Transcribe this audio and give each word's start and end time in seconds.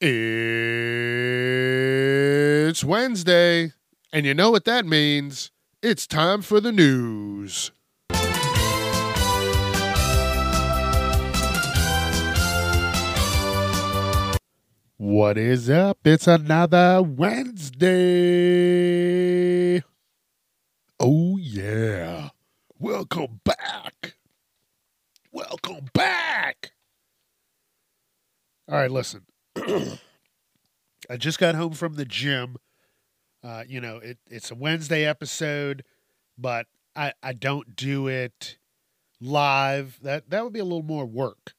It's 0.00 0.10
Wednesday, 2.82 3.72
and 4.12 4.26
you 4.26 4.34
know 4.34 4.50
what 4.50 4.64
that 4.64 4.84
means. 4.84 5.52
It's 5.82 6.06
time 6.06 6.42
for 6.42 6.60
the 6.60 6.72
news. 6.72 7.70
What 14.96 15.38
is 15.38 15.70
up? 15.70 15.98
It's 16.04 16.26
another 16.26 17.00
Wednesday. 17.02 17.92
Oh, 20.98 21.36
yeah. 21.36 22.30
Welcome 22.78 23.40
back. 23.44 24.16
Welcome 25.30 25.90
back. 25.92 26.72
All 28.68 28.76
right, 28.76 28.90
listen. 28.90 29.26
I 31.10 31.16
just 31.16 31.38
got 31.38 31.54
home 31.54 31.72
from 31.72 31.94
the 31.94 32.04
gym. 32.04 32.56
Uh, 33.42 33.64
you 33.66 33.80
know, 33.80 33.96
it, 33.98 34.18
it's 34.30 34.50
a 34.50 34.54
Wednesday 34.54 35.04
episode, 35.04 35.84
but 36.38 36.66
I, 36.96 37.12
I 37.22 37.32
don't 37.32 37.76
do 37.76 38.06
it 38.06 38.56
live. 39.20 39.98
That 40.02 40.30
that 40.30 40.44
would 40.44 40.52
be 40.52 40.60
a 40.60 40.64
little 40.64 40.82
more 40.82 41.06
work. 41.06 41.54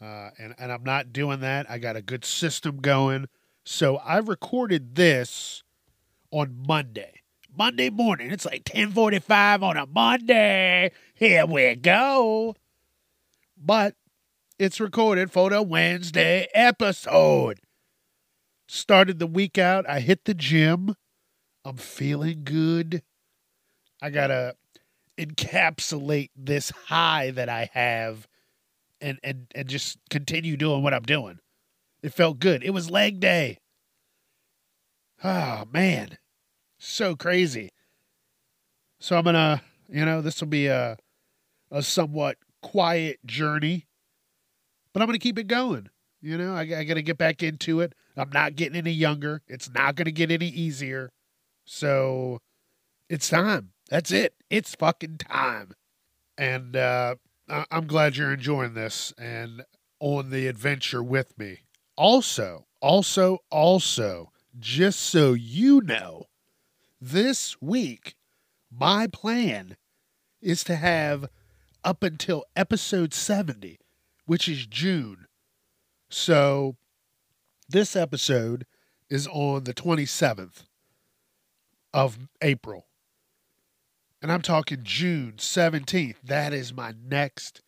Uh, 0.00 0.30
and, 0.38 0.54
and 0.58 0.70
I'm 0.70 0.84
not 0.84 1.12
doing 1.12 1.40
that. 1.40 1.70
I 1.70 1.78
got 1.78 1.96
a 1.96 2.02
good 2.02 2.24
system 2.24 2.78
going. 2.78 3.26
So 3.64 3.96
I 3.98 4.18
recorded 4.18 4.96
this 4.96 5.62
on 6.30 6.62
Monday. 6.66 7.20
Monday 7.56 7.88
morning. 7.90 8.30
It's 8.30 8.44
like 8.44 8.68
1045 8.72 9.62
on 9.62 9.76
a 9.76 9.86
Monday. 9.86 10.90
Here 11.14 11.46
we 11.46 11.76
go. 11.76 12.56
But 13.56 13.94
it's 14.58 14.80
recorded 14.80 15.32
for 15.32 15.50
the 15.50 15.62
Wednesday 15.62 16.46
episode. 16.54 17.60
Started 18.68 19.18
the 19.18 19.26
week 19.26 19.58
out. 19.58 19.88
I 19.88 20.00
hit 20.00 20.24
the 20.24 20.34
gym. 20.34 20.94
I'm 21.64 21.76
feeling 21.76 22.42
good. 22.44 23.02
I 24.00 24.10
got 24.10 24.28
to 24.28 24.54
encapsulate 25.18 26.30
this 26.36 26.70
high 26.86 27.30
that 27.32 27.48
I 27.48 27.70
have 27.72 28.28
and, 29.00 29.18
and, 29.22 29.46
and 29.54 29.68
just 29.68 29.98
continue 30.10 30.56
doing 30.56 30.82
what 30.82 30.94
I'm 30.94 31.02
doing. 31.02 31.40
It 32.02 32.12
felt 32.12 32.38
good. 32.38 32.62
It 32.62 32.70
was 32.70 32.90
leg 32.90 33.20
day. 33.20 33.58
Oh, 35.22 35.64
man. 35.72 36.18
So 36.78 37.16
crazy. 37.16 37.70
So 39.00 39.16
I'm 39.16 39.24
going 39.24 39.34
to, 39.34 39.60
you 39.88 40.04
know, 40.04 40.20
this 40.20 40.40
will 40.40 40.48
be 40.48 40.66
a, 40.66 40.96
a 41.70 41.82
somewhat 41.82 42.36
quiet 42.62 43.18
journey 43.24 43.86
but 44.94 45.02
I'm 45.02 45.06
going 45.06 45.18
to 45.18 45.22
keep 45.22 45.38
it 45.38 45.48
going. 45.48 45.90
You 46.22 46.38
know, 46.38 46.54
I, 46.54 46.60
I 46.62 46.84
got 46.84 46.94
to 46.94 47.02
get 47.02 47.18
back 47.18 47.42
into 47.42 47.80
it. 47.80 47.94
I'm 48.16 48.30
not 48.30 48.56
getting 48.56 48.78
any 48.78 48.92
younger. 48.92 49.42
It's 49.46 49.68
not 49.68 49.96
going 49.96 50.06
to 50.06 50.12
get 50.12 50.30
any 50.30 50.46
easier. 50.48 51.10
So 51.66 52.40
it's 53.10 53.28
time. 53.28 53.72
That's 53.90 54.10
it. 54.10 54.34
It's 54.48 54.74
fucking 54.74 55.18
time. 55.18 55.72
And 56.38 56.76
uh, 56.76 57.16
I- 57.48 57.66
I'm 57.70 57.86
glad 57.86 58.16
you're 58.16 58.32
enjoying 58.32 58.74
this 58.74 59.12
and 59.18 59.64
on 60.00 60.30
the 60.30 60.46
adventure 60.46 61.02
with 61.02 61.38
me. 61.38 61.58
Also, 61.96 62.66
also, 62.80 63.38
also, 63.50 64.30
just 64.58 65.00
so 65.00 65.32
you 65.34 65.80
know, 65.82 66.24
this 67.00 67.60
week, 67.60 68.14
my 68.70 69.06
plan 69.06 69.76
is 70.40 70.64
to 70.64 70.76
have 70.76 71.26
up 71.84 72.02
until 72.02 72.44
episode 72.56 73.12
70 73.14 73.78
which 74.26 74.48
is 74.48 74.66
June. 74.66 75.26
So 76.08 76.76
this 77.68 77.96
episode 77.96 78.66
is 79.10 79.26
on 79.26 79.64
the 79.64 79.74
27th 79.74 80.64
of 81.92 82.18
April. 82.42 82.86
And 84.22 84.32
I'm 84.32 84.42
talking 84.42 84.80
June 84.82 85.34
17th. 85.36 86.16
That 86.24 86.52
is 86.52 86.72
my 86.72 86.94
next 87.06 87.60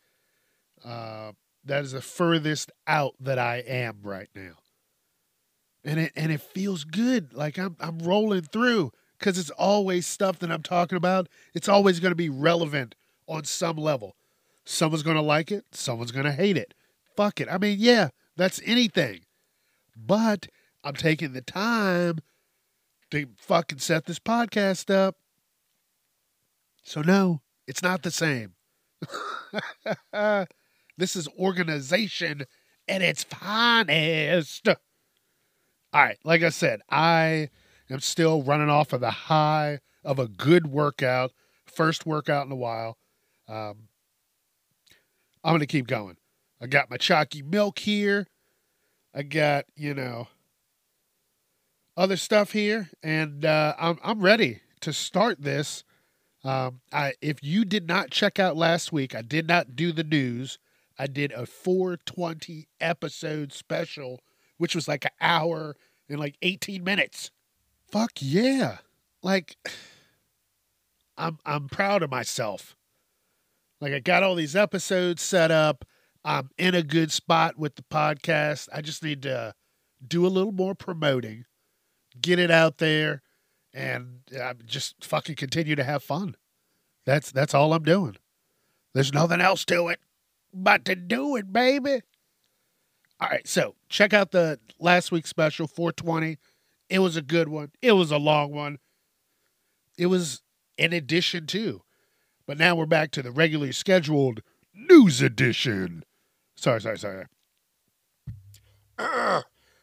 uh 0.83 1.31
that 1.65 1.83
is 1.83 1.91
the 1.91 2.01
furthest 2.01 2.71
out 2.87 3.13
that 3.19 3.37
I 3.37 3.57
am 3.57 3.99
right 4.03 4.29
now. 4.33 4.53
And 5.83 5.99
it 5.99 6.13
and 6.15 6.31
it 6.31 6.41
feels 6.41 6.83
good. 6.83 7.33
Like 7.33 7.57
I'm 7.57 7.75
I'm 7.79 7.99
rolling 7.99 8.43
through 8.43 8.91
cuz 9.19 9.37
it's 9.37 9.49
always 9.51 10.07
stuff 10.07 10.39
that 10.39 10.51
I'm 10.51 10.63
talking 10.63 10.97
about. 10.97 11.27
It's 11.53 11.69
always 11.69 11.99
going 11.99 12.11
to 12.11 12.15
be 12.15 12.29
relevant 12.29 12.95
on 13.27 13.43
some 13.43 13.77
level. 13.77 14.15
Someone's 14.69 15.01
going 15.03 15.15
to 15.15 15.21
like 15.21 15.49
it, 15.49 15.63
someone's 15.71 16.11
going 16.11 16.25
to 16.25 16.31
hate 16.33 16.57
it. 16.57 16.73
Fuck 17.15 17.39
it. 17.39 17.47
I 17.49 17.57
mean, 17.57 17.77
yeah, 17.79 18.09
that's 18.35 18.59
anything. 18.65 19.21
But 19.95 20.47
I'm 20.83 20.93
taking 20.93 21.31
the 21.31 21.41
time 21.41 22.17
to 23.11 23.27
fucking 23.37 23.79
set 23.79 24.05
this 24.05 24.19
podcast 24.19 24.93
up. 24.93 25.15
So, 26.83 27.01
no, 27.01 27.39
it's 27.65 27.81
not 27.81 28.03
the 28.03 28.11
same. 28.11 28.55
this 30.97 31.15
is 31.15 31.29
organization 31.39 32.43
at 32.89 33.01
its 33.01 33.23
finest. 33.23 34.67
All 34.67 34.75
right, 35.93 36.17
like 36.25 36.43
I 36.43 36.49
said, 36.49 36.81
I 36.89 37.51
am 37.89 38.01
still 38.01 38.43
running 38.43 38.69
off 38.69 38.91
of 38.91 38.99
the 38.99 39.11
high 39.11 39.79
of 40.03 40.19
a 40.19 40.27
good 40.27 40.67
workout, 40.67 41.31
first 41.65 42.05
workout 42.05 42.45
in 42.45 42.51
a 42.51 42.55
while. 42.57 42.97
Um, 43.47 43.87
I'm 45.47 45.53
going 45.53 45.61
to 45.61 45.65
keep 45.65 45.87
going. 45.87 46.17
I 46.59 46.67
got 46.67 46.89
my 46.89 46.97
chalky 46.97 47.41
milk 47.41 47.79
here. 47.79 48.27
I 49.15 49.23
got, 49.23 49.63
you 49.77 49.93
know, 49.93 50.27
other 51.95 52.17
stuff 52.17 52.51
here, 52.51 52.89
and 53.01 53.45
uh, 53.45 53.73
I'm, 53.79 53.97
I'm 54.03 54.19
ready 54.19 54.59
to 54.81 54.91
start 54.91 55.41
this. 55.41 55.85
Um, 56.43 56.81
I, 56.91 57.13
if 57.21 57.41
you 57.41 57.63
did 57.63 57.87
not 57.87 58.11
check 58.11 58.39
out 58.39 58.57
last 58.57 58.91
week, 58.91 59.15
I 59.15 59.21
did 59.21 59.47
not 59.47 59.73
do 59.73 59.93
the 59.93 60.03
news. 60.03 60.59
I 60.99 61.07
did 61.07 61.31
a 61.31 61.45
420 61.45 62.67
episode 62.81 63.53
special, 63.53 64.19
which 64.57 64.75
was 64.75 64.89
like 64.89 65.05
an 65.05 65.11
hour 65.21 65.77
and 66.09 66.19
like 66.19 66.35
18 66.41 66.83
minutes. 66.83 67.31
Fuck 67.89 68.11
yeah. 68.19 68.79
Like, 69.23 69.55
I'm, 71.17 71.39
I'm 71.45 71.69
proud 71.69 72.03
of 72.03 72.11
myself. 72.11 72.75
Like 73.79 73.93
I 73.93 73.99
got 73.99 74.23
all 74.23 74.35
these 74.35 74.55
episodes 74.55 75.21
set 75.21 75.51
up. 75.51 75.85
I'm 76.23 76.49
in 76.57 76.75
a 76.75 76.83
good 76.83 77.11
spot 77.11 77.57
with 77.57 77.75
the 77.75 77.83
podcast. 77.83 78.67
I 78.73 78.81
just 78.81 79.03
need 79.03 79.21
to 79.23 79.53
do 80.05 80.25
a 80.25 80.29
little 80.29 80.51
more 80.51 80.75
promoting, 80.75 81.45
get 82.19 82.39
it 82.39 82.51
out 82.51 82.79
there, 82.79 83.21
and 83.73 84.19
uh, 84.39 84.55
just 84.65 85.03
fucking 85.03 85.35
continue 85.35 85.75
to 85.75 85.83
have 85.83 86.03
fun. 86.03 86.35
That's 87.05 87.31
that's 87.31 87.53
all 87.53 87.73
I'm 87.73 87.83
doing. 87.83 88.17
There's 88.93 89.13
nothing 89.13 89.41
else 89.41 89.63
to 89.65 89.89
it 89.89 89.99
but 90.53 90.85
to 90.85 90.95
do 90.95 91.35
it, 91.35 91.51
baby. 91.51 92.01
All 93.19 93.29
right, 93.29 93.47
so 93.47 93.75
check 93.89 94.13
out 94.13 94.31
the 94.31 94.59
last 94.79 95.11
week's 95.11 95.29
special 95.29 95.67
420. 95.67 96.37
It 96.89 96.99
was 96.99 97.15
a 97.15 97.21
good 97.21 97.49
one. 97.49 97.71
It 97.81 97.93
was 97.93 98.11
a 98.11 98.17
long 98.17 98.51
one. 98.51 98.79
It 99.97 100.07
was 100.07 100.41
an 100.77 100.93
addition 100.93 101.47
too. 101.47 101.81
But 102.47 102.57
now 102.57 102.75
we're 102.75 102.85
back 102.85 103.11
to 103.11 103.21
the 103.21 103.31
regularly 103.31 103.73
scheduled 103.73 104.39
news 104.73 105.21
edition. 105.21 106.05
Sorry, 106.55 106.79
sorry, 106.79 106.97
sorry. 106.97 107.25
Uh, 108.97 109.41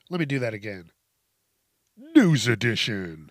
let 0.08 0.18
me 0.18 0.24
do 0.24 0.38
that 0.38 0.54
again. 0.54 0.90
News 1.96 2.48
edition. 2.48 3.30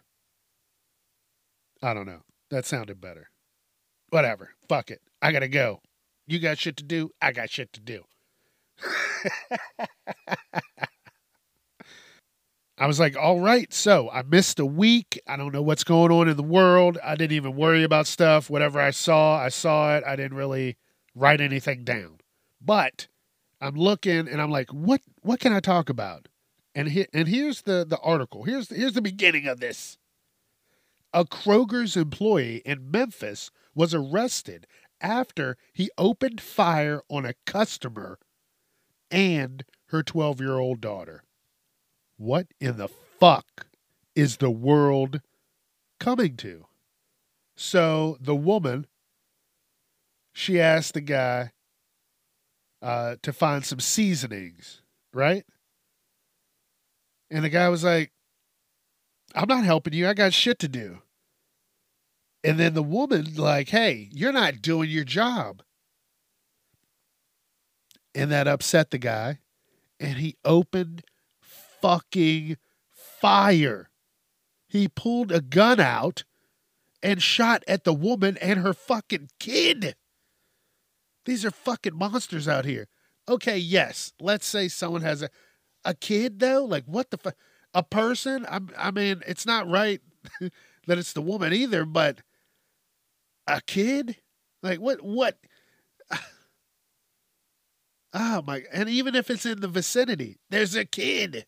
I 1.82 1.96
don't 1.96 2.06
know. 2.06 2.22
That 2.52 2.66
sounded 2.66 3.02
better. 3.02 3.32
Whatever. 4.10 4.52
Fuck 4.70 4.92
it. 4.92 5.02
I 5.22 5.32
gotta 5.32 5.48
go. 5.48 5.82
You 6.28 6.40
got 6.40 6.60
shit 6.60 6.78
to 6.78 6.84
do. 6.84 7.10
I 7.20 7.32
got 7.32 7.50
shit 7.50 7.74
to 7.74 7.82
do. 7.82 8.04
I 12.78 12.88
was 12.88 13.00
like, 13.00 13.16
all 13.16 13.40
right, 13.40 13.72
so 13.72 14.10
I 14.10 14.24
missed 14.24 14.60
a 14.60 14.66
week. 14.66 15.22
I 15.28 15.38
don't 15.38 15.54
know 15.54 15.62
what's 15.62 15.84
going 15.84 16.12
on 16.12 16.28
in 16.28 16.38
the 16.38 16.44
world. 16.44 16.98
I 17.04 17.16
didn't 17.16 17.36
even 17.36 17.56
worry 17.56 17.84
about 17.84 18.08
stuff. 18.08 18.50
Whatever 18.50 18.82
I 18.82 18.90
saw, 18.90 19.38
I 19.38 19.50
saw 19.50 19.96
it. 19.96 20.04
I 20.06 20.16
didn't 20.16 20.38
really 20.38 20.78
write 21.14 21.40
anything 21.40 21.84
down. 21.84 22.20
But 22.60 23.08
I'm 23.62 23.76
looking 23.76 24.28
and 24.28 24.42
I'm 24.42 24.52
like, 24.52 24.72
what 24.72 25.02
what 25.22 25.40
can 25.40 25.54
I 25.54 25.60
talk 25.60 25.90
about? 25.90 26.28
And 26.74 26.90
he, 26.90 27.06
and 27.14 27.28
here's 27.28 27.62
the 27.62 27.86
the 27.88 28.00
article. 28.00 28.44
Here's 28.44 28.70
here's 28.70 28.94
the 28.94 29.02
beginning 29.02 29.48
of 29.48 29.60
this. 29.60 29.98
A 31.14 31.26
Kroger's 31.26 31.96
employee 31.96 32.64
in 32.66 32.90
Memphis 32.90 33.52
was 33.76 33.94
arrested 33.94 34.66
after 35.00 35.58
he 35.74 35.92
opened 35.98 36.42
fire 36.42 37.04
on 37.08 37.24
a 37.26 37.36
customer 37.46 38.18
and 39.12 39.64
her 39.88 40.02
12 40.02 40.42
year 40.42 40.58
old 40.58 40.82
daughter. 40.82 41.24
What 42.24 42.48
in 42.62 42.78
the 42.78 42.88
fuck 43.20 43.68
is 44.16 44.38
the 44.38 44.50
world 44.50 45.20
coming 46.00 46.38
to? 46.38 46.68
So 47.58 48.16
the 48.22 48.34
woman, 48.34 48.88
she 50.32 50.58
asked 50.58 50.94
the 50.94 51.02
guy 51.02 51.52
uh, 52.82 53.18
to 53.24 53.34
find 53.34 53.66
some 53.66 53.82
seasonings, 53.82 54.82
right? 55.14 55.44
And 57.30 57.44
the 57.44 57.50
guy 57.50 57.68
was 57.68 57.84
like, 57.84 58.14
I'm 59.36 59.50
not 59.50 59.66
helping 59.66 59.92
you. 59.92 60.08
I 60.08 60.14
got 60.14 60.32
shit 60.32 60.60
to 60.60 60.70
do. 60.70 61.00
And 62.42 62.58
then 62.58 62.74
the 62.74 62.82
woman, 62.82 63.34
like, 63.36 63.68
hey, 63.68 64.08
you're 64.14 64.32
not 64.32 64.62
doing 64.62 64.90
your 64.90 65.04
job. 65.04 65.62
And 68.16 68.32
that 68.32 68.48
upset 68.48 68.92
the 68.92 68.98
guy. 68.98 69.40
And 70.00 70.20
he 70.20 70.38
opened 70.46 71.04
fucking 71.84 72.56
fire. 72.94 73.90
He 74.70 74.88
pulled 74.88 75.34
a 75.34 75.42
gun 75.42 75.82
out 75.82 76.24
and 77.02 77.22
shot 77.22 77.62
at 77.68 77.84
the 77.84 77.94
woman 77.94 78.38
and 78.38 78.62
her 78.62 78.74
fucking 78.74 79.28
kid. 79.38 79.96
These 81.26 81.44
are 81.44 81.52
fucking 81.52 81.96
monsters 81.96 82.48
out 82.48 82.64
here. 82.64 82.88
Okay, 83.28 83.58
yes, 83.58 84.14
let's 84.22 84.46
say 84.46 84.70
someone 84.70 85.02
has 85.02 85.22
a 85.22 85.30
a 85.84 85.94
kid 85.94 86.40
though. 86.40 86.64
Like 86.64 86.86
what 86.86 87.12
the 87.12 87.18
fuck? 87.18 87.36
A 87.74 87.84
person? 87.84 88.46
I, 88.46 88.60
I 88.78 88.92
mean, 88.92 89.22
it's 89.28 89.46
not 89.46 89.70
right 89.70 90.00
that 90.40 90.98
it's 90.98 91.12
the 91.12 91.22
woman 91.22 91.52
either, 91.52 91.84
but 91.84 92.22
a 93.46 93.60
kid? 93.60 94.18
Like 94.62 94.80
what? 94.80 95.02
What? 95.02 95.38
Oh 98.16 98.44
my! 98.46 98.62
And 98.72 98.90
even 98.90 99.16
if 99.16 99.32
it's 99.32 99.44
in 99.44 99.62
the 99.62 99.68
vicinity, 99.68 100.38
there's 100.52 100.76
a 100.76 100.86
kid. 100.86 101.48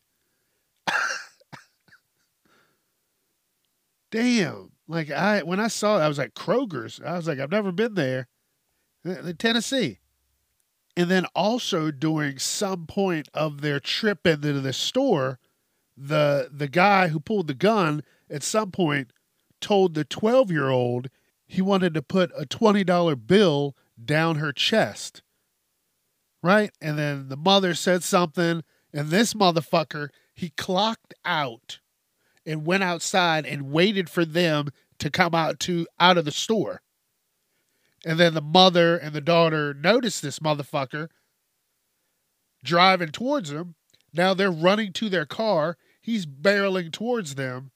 Damn! 4.11 4.71
Like 4.87 5.11
I, 5.11 5.41
when 5.43 5.59
I 5.59 5.67
saw 5.67 5.97
it, 5.97 6.03
I 6.03 6.07
was 6.07 6.17
like 6.17 6.33
Kroger's. 6.33 7.01
I 7.05 7.13
was 7.13 7.27
like, 7.27 7.39
I've 7.39 7.51
never 7.51 7.71
been 7.71 7.95
there, 7.95 8.27
Tennessee. 9.37 9.99
And 10.97 11.11
then 11.11 11.25
also 11.35 11.91
during 11.91 12.39
some 12.39 12.87
point 12.87 13.27
of 13.33 13.61
their 13.61 13.79
trip 13.79 14.25
into 14.25 14.53
the 14.53 14.73
store, 14.73 15.39
the 15.97 16.49
the 16.51 16.67
guy 16.67 17.09
who 17.09 17.19
pulled 17.19 17.47
the 17.47 17.53
gun 17.53 18.03
at 18.29 18.43
some 18.43 18.71
point 18.71 19.11
told 19.59 19.93
the 19.93 20.05
12 20.05 20.51
year 20.51 20.69
old 20.69 21.09
he 21.47 21.61
wanted 21.61 21.93
to 21.93 22.01
put 22.01 22.31
a 22.37 22.45
$20 22.45 23.27
bill 23.27 23.75
down 24.03 24.37
her 24.37 24.51
chest. 24.51 25.21
Right? 26.41 26.71
And 26.81 26.97
then 26.97 27.29
the 27.29 27.37
mother 27.37 27.73
said 27.73 28.03
something, 28.03 28.63
and 28.93 29.09
this 29.09 29.33
motherfucker, 29.33 30.09
he 30.33 30.49
clocked 30.49 31.13
out 31.23 31.79
and 32.45 32.65
went 32.65 32.83
outside 32.83 33.45
and 33.45 33.71
waited 33.71 34.09
for 34.09 34.25
them 34.25 34.69
to 34.99 35.09
come 35.09 35.35
out 35.35 35.59
to 35.61 35.87
out 35.99 36.17
of 36.17 36.25
the 36.25 36.31
store. 36.31 36.81
And 38.05 38.19
then 38.19 38.33
the 38.33 38.41
mother 38.41 38.97
and 38.97 39.13
the 39.13 39.21
daughter 39.21 39.73
noticed 39.73 40.21
this 40.21 40.39
motherfucker 40.39 41.09
driving 42.63 43.09
towards 43.09 43.51
them. 43.51 43.75
Now 44.13 44.33
they're 44.33 44.51
running 44.51 44.93
to 44.93 45.09
their 45.09 45.25
car. 45.25 45.77
He's 46.01 46.25
barreling 46.25 46.91
towards 46.91 47.35
them, 47.35 47.71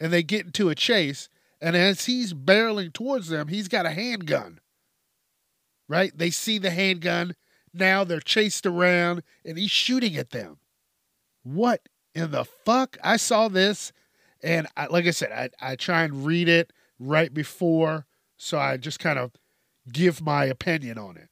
and 0.00 0.12
they 0.12 0.22
get 0.22 0.46
into 0.46 0.70
a 0.70 0.74
chase. 0.74 1.28
And 1.60 1.76
as 1.76 2.06
he's 2.06 2.34
barreling 2.34 2.92
towards 2.92 3.28
them, 3.28 3.48
he's 3.48 3.68
got 3.68 3.86
a 3.86 3.90
handgun. 3.90 4.60
Right? 5.88 6.16
They 6.16 6.30
see 6.30 6.58
the 6.58 6.70
handgun. 6.70 7.34
Now 7.72 8.04
they're 8.04 8.20
chased 8.20 8.66
around 8.66 9.22
and 9.44 9.58
he's 9.58 9.70
shooting 9.70 10.16
at 10.16 10.30
them. 10.30 10.58
What 11.42 11.88
in 12.14 12.30
the 12.30 12.44
fuck? 12.44 12.96
I 13.02 13.16
saw 13.16 13.48
this 13.48 13.92
and 14.42 14.66
I, 14.76 14.86
like 14.86 15.06
I 15.06 15.10
said, 15.10 15.32
I, 15.32 15.72
I 15.72 15.76
try 15.76 16.02
and 16.02 16.26
read 16.26 16.48
it 16.48 16.72
right 16.98 17.32
before. 17.32 18.06
So 18.36 18.58
I 18.58 18.76
just 18.76 18.98
kind 18.98 19.18
of 19.18 19.32
give 19.90 20.20
my 20.20 20.44
opinion 20.44 20.98
on 20.98 21.16
it. 21.16 21.30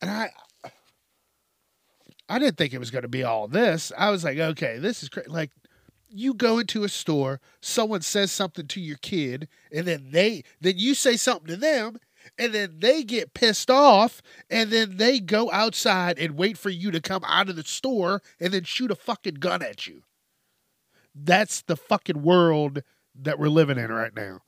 And 0.00 0.10
I 0.10 0.30
I 2.28 2.38
didn't 2.38 2.58
think 2.58 2.74
it 2.74 2.78
was 2.78 2.90
going 2.90 3.02
to 3.02 3.08
be 3.08 3.24
all 3.24 3.48
this. 3.48 3.90
I 3.96 4.10
was 4.10 4.22
like, 4.22 4.38
okay, 4.38 4.78
this 4.78 5.02
is 5.02 5.08
crazy. 5.08 5.30
Like 5.30 5.50
you 6.10 6.34
go 6.34 6.58
into 6.58 6.84
a 6.84 6.88
store, 6.88 7.40
someone 7.60 8.02
says 8.02 8.30
something 8.30 8.66
to 8.68 8.80
your 8.80 8.98
kid, 8.98 9.48
and 9.72 9.86
then 9.86 10.08
they 10.10 10.44
then 10.60 10.74
you 10.76 10.94
say 10.94 11.16
something 11.16 11.48
to 11.48 11.56
them, 11.56 11.98
and 12.36 12.52
then 12.52 12.76
they 12.78 13.02
get 13.02 13.34
pissed 13.34 13.70
off, 13.70 14.20
and 14.50 14.70
then 14.70 14.96
they 14.96 15.20
go 15.20 15.50
outside 15.50 16.18
and 16.18 16.36
wait 16.36 16.58
for 16.58 16.70
you 16.70 16.90
to 16.90 17.00
come 17.00 17.22
out 17.24 17.48
of 17.48 17.56
the 17.56 17.64
store 17.64 18.22
and 18.40 18.52
then 18.52 18.64
shoot 18.64 18.90
a 18.90 18.96
fucking 18.96 19.34
gun 19.34 19.62
at 19.62 19.86
you. 19.86 20.02
That's 21.14 21.62
the 21.62 21.76
fucking 21.76 22.22
world 22.22 22.82
that 23.14 23.38
we're 23.38 23.48
living 23.48 23.78
in 23.78 23.90
right 23.90 24.14
now. 24.14 24.40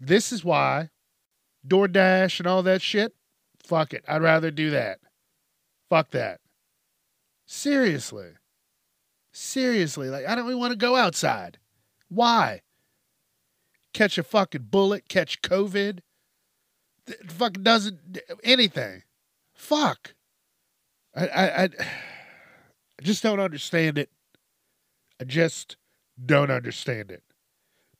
This 0.00 0.32
is 0.32 0.44
why 0.44 0.90
DoorDash 1.66 2.40
and 2.40 2.46
all 2.46 2.62
that 2.62 2.82
shit, 2.82 3.14
fuck 3.62 3.94
it. 3.94 4.04
I'd 4.06 4.22
rather 4.22 4.50
do 4.50 4.70
that. 4.70 4.98
Fuck 5.88 6.10
that. 6.10 6.40
Seriously. 7.46 8.32
Seriously, 9.32 10.10
like 10.10 10.26
I 10.26 10.34
don't 10.34 10.46
even 10.46 10.58
want 10.58 10.72
to 10.72 10.76
go 10.78 10.94
outside. 10.96 11.58
Why? 12.08 12.62
Catch 13.92 14.18
a 14.18 14.22
fucking 14.22 14.68
bullet, 14.70 15.08
catch 15.08 15.42
COVID. 15.42 16.00
It 17.06 17.32
fucking 17.32 17.62
doesn't 17.62 18.18
anything. 18.42 19.02
Fuck. 19.54 20.14
I, 21.14 21.28
I 21.28 21.64
I 21.64 21.68
just 23.02 23.22
don't 23.22 23.40
understand 23.40 23.98
it. 23.98 24.10
I 25.20 25.24
just 25.24 25.76
don't 26.24 26.50
understand 26.50 27.10
it. 27.10 27.22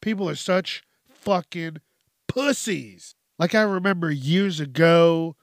People 0.01 0.29
are 0.29 0.35
such 0.35 0.83
fucking 1.09 1.79
pussies. 2.29 3.15
Like 3.39 3.55
I 3.55 3.63
remember 3.63 4.11
years 4.11 4.61
ago, 4.61 5.37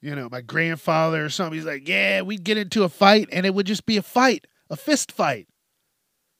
you 0.00 0.14
know, 0.14 0.28
my 0.30 0.40
grandfather 0.40 1.24
or 1.24 1.30
something, 1.30 1.54
he's 1.58 1.66
like, 1.66 1.88
Yeah, 1.88 2.22
we'd 2.22 2.44
get 2.44 2.58
into 2.58 2.84
a 2.84 2.88
fight 2.88 3.28
and 3.32 3.46
it 3.46 3.54
would 3.54 3.66
just 3.66 3.86
be 3.86 3.96
a 3.96 4.02
fight 4.02 4.46
a 4.70 4.76
fist 4.76 5.12
fight. 5.12 5.48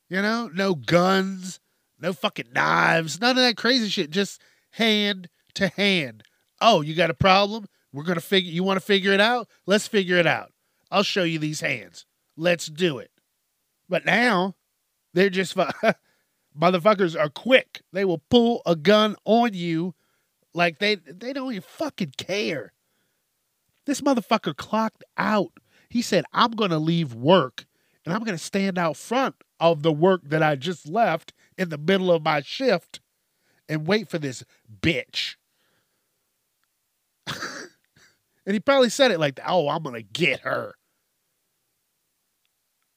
You 0.08 0.22
know, 0.22 0.48
no 0.52 0.74
guns, 0.74 1.60
no 1.98 2.12
fucking 2.12 2.52
knives, 2.54 3.20
none 3.20 3.30
of 3.30 3.36
that 3.36 3.56
crazy 3.56 3.88
shit. 3.88 4.10
Just 4.10 4.40
hand 4.72 5.28
to 5.54 5.68
hand. 5.68 6.22
Oh, 6.60 6.80
you 6.80 6.94
got 6.94 7.10
a 7.10 7.14
problem? 7.14 7.66
We're 7.92 8.04
gonna 8.04 8.20
figure. 8.20 8.52
You 8.52 8.62
want 8.62 8.78
to 8.78 8.84
figure 8.84 9.12
it 9.12 9.20
out? 9.20 9.48
Let's 9.66 9.86
figure 9.86 10.16
it 10.16 10.26
out. 10.26 10.52
I'll 10.90 11.02
show 11.02 11.22
you 11.22 11.38
these 11.38 11.60
hands. 11.60 12.06
Let's 12.36 12.66
do 12.66 12.98
it. 12.98 13.10
But 13.88 14.04
now, 14.04 14.56
they're 15.14 15.30
just 15.30 15.56
motherfuckers 16.58 17.18
are 17.18 17.30
quick. 17.30 17.82
They 17.92 18.04
will 18.04 18.22
pull 18.30 18.62
a 18.66 18.76
gun 18.76 19.16
on 19.24 19.54
you, 19.54 19.94
like 20.54 20.78
they 20.78 20.96
they 20.96 21.32
don't 21.32 21.52
even 21.52 21.62
fucking 21.62 22.14
care. 22.16 22.72
This 23.86 24.00
motherfucker 24.00 24.56
clocked 24.56 25.04
out. 25.16 25.52
He 25.88 26.02
said, 26.02 26.24
"I'm 26.32 26.52
gonna 26.52 26.78
leave 26.78 27.14
work 27.14 27.66
and 28.06 28.14
I'm 28.14 28.22
going 28.22 28.38
to 28.38 28.42
stand 28.42 28.78
out 28.78 28.96
front 28.96 29.34
of 29.58 29.82
the 29.82 29.92
work 29.92 30.22
that 30.24 30.42
I 30.42 30.54
just 30.54 30.88
left 30.88 31.34
in 31.58 31.68
the 31.68 31.76
middle 31.76 32.12
of 32.12 32.22
my 32.22 32.40
shift 32.40 33.00
and 33.68 33.86
wait 33.86 34.08
for 34.08 34.18
this 34.18 34.44
bitch. 34.80 35.34
And 37.26 38.54
he 38.54 38.60
probably 38.60 38.90
said 38.90 39.10
it 39.10 39.20
like, 39.20 39.40
oh, 39.46 39.68
I'm 39.68 39.82
going 39.82 39.94
to 39.94 40.02
get 40.02 40.40
her. 40.40 40.74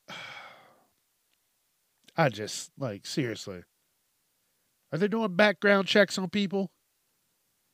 I 2.17 2.29
just, 2.29 2.71
like, 2.77 3.05
seriously. 3.05 3.63
Are 4.91 4.97
they 4.97 5.07
doing 5.07 5.35
background 5.35 5.87
checks 5.87 6.17
on 6.17 6.29
people? 6.29 6.71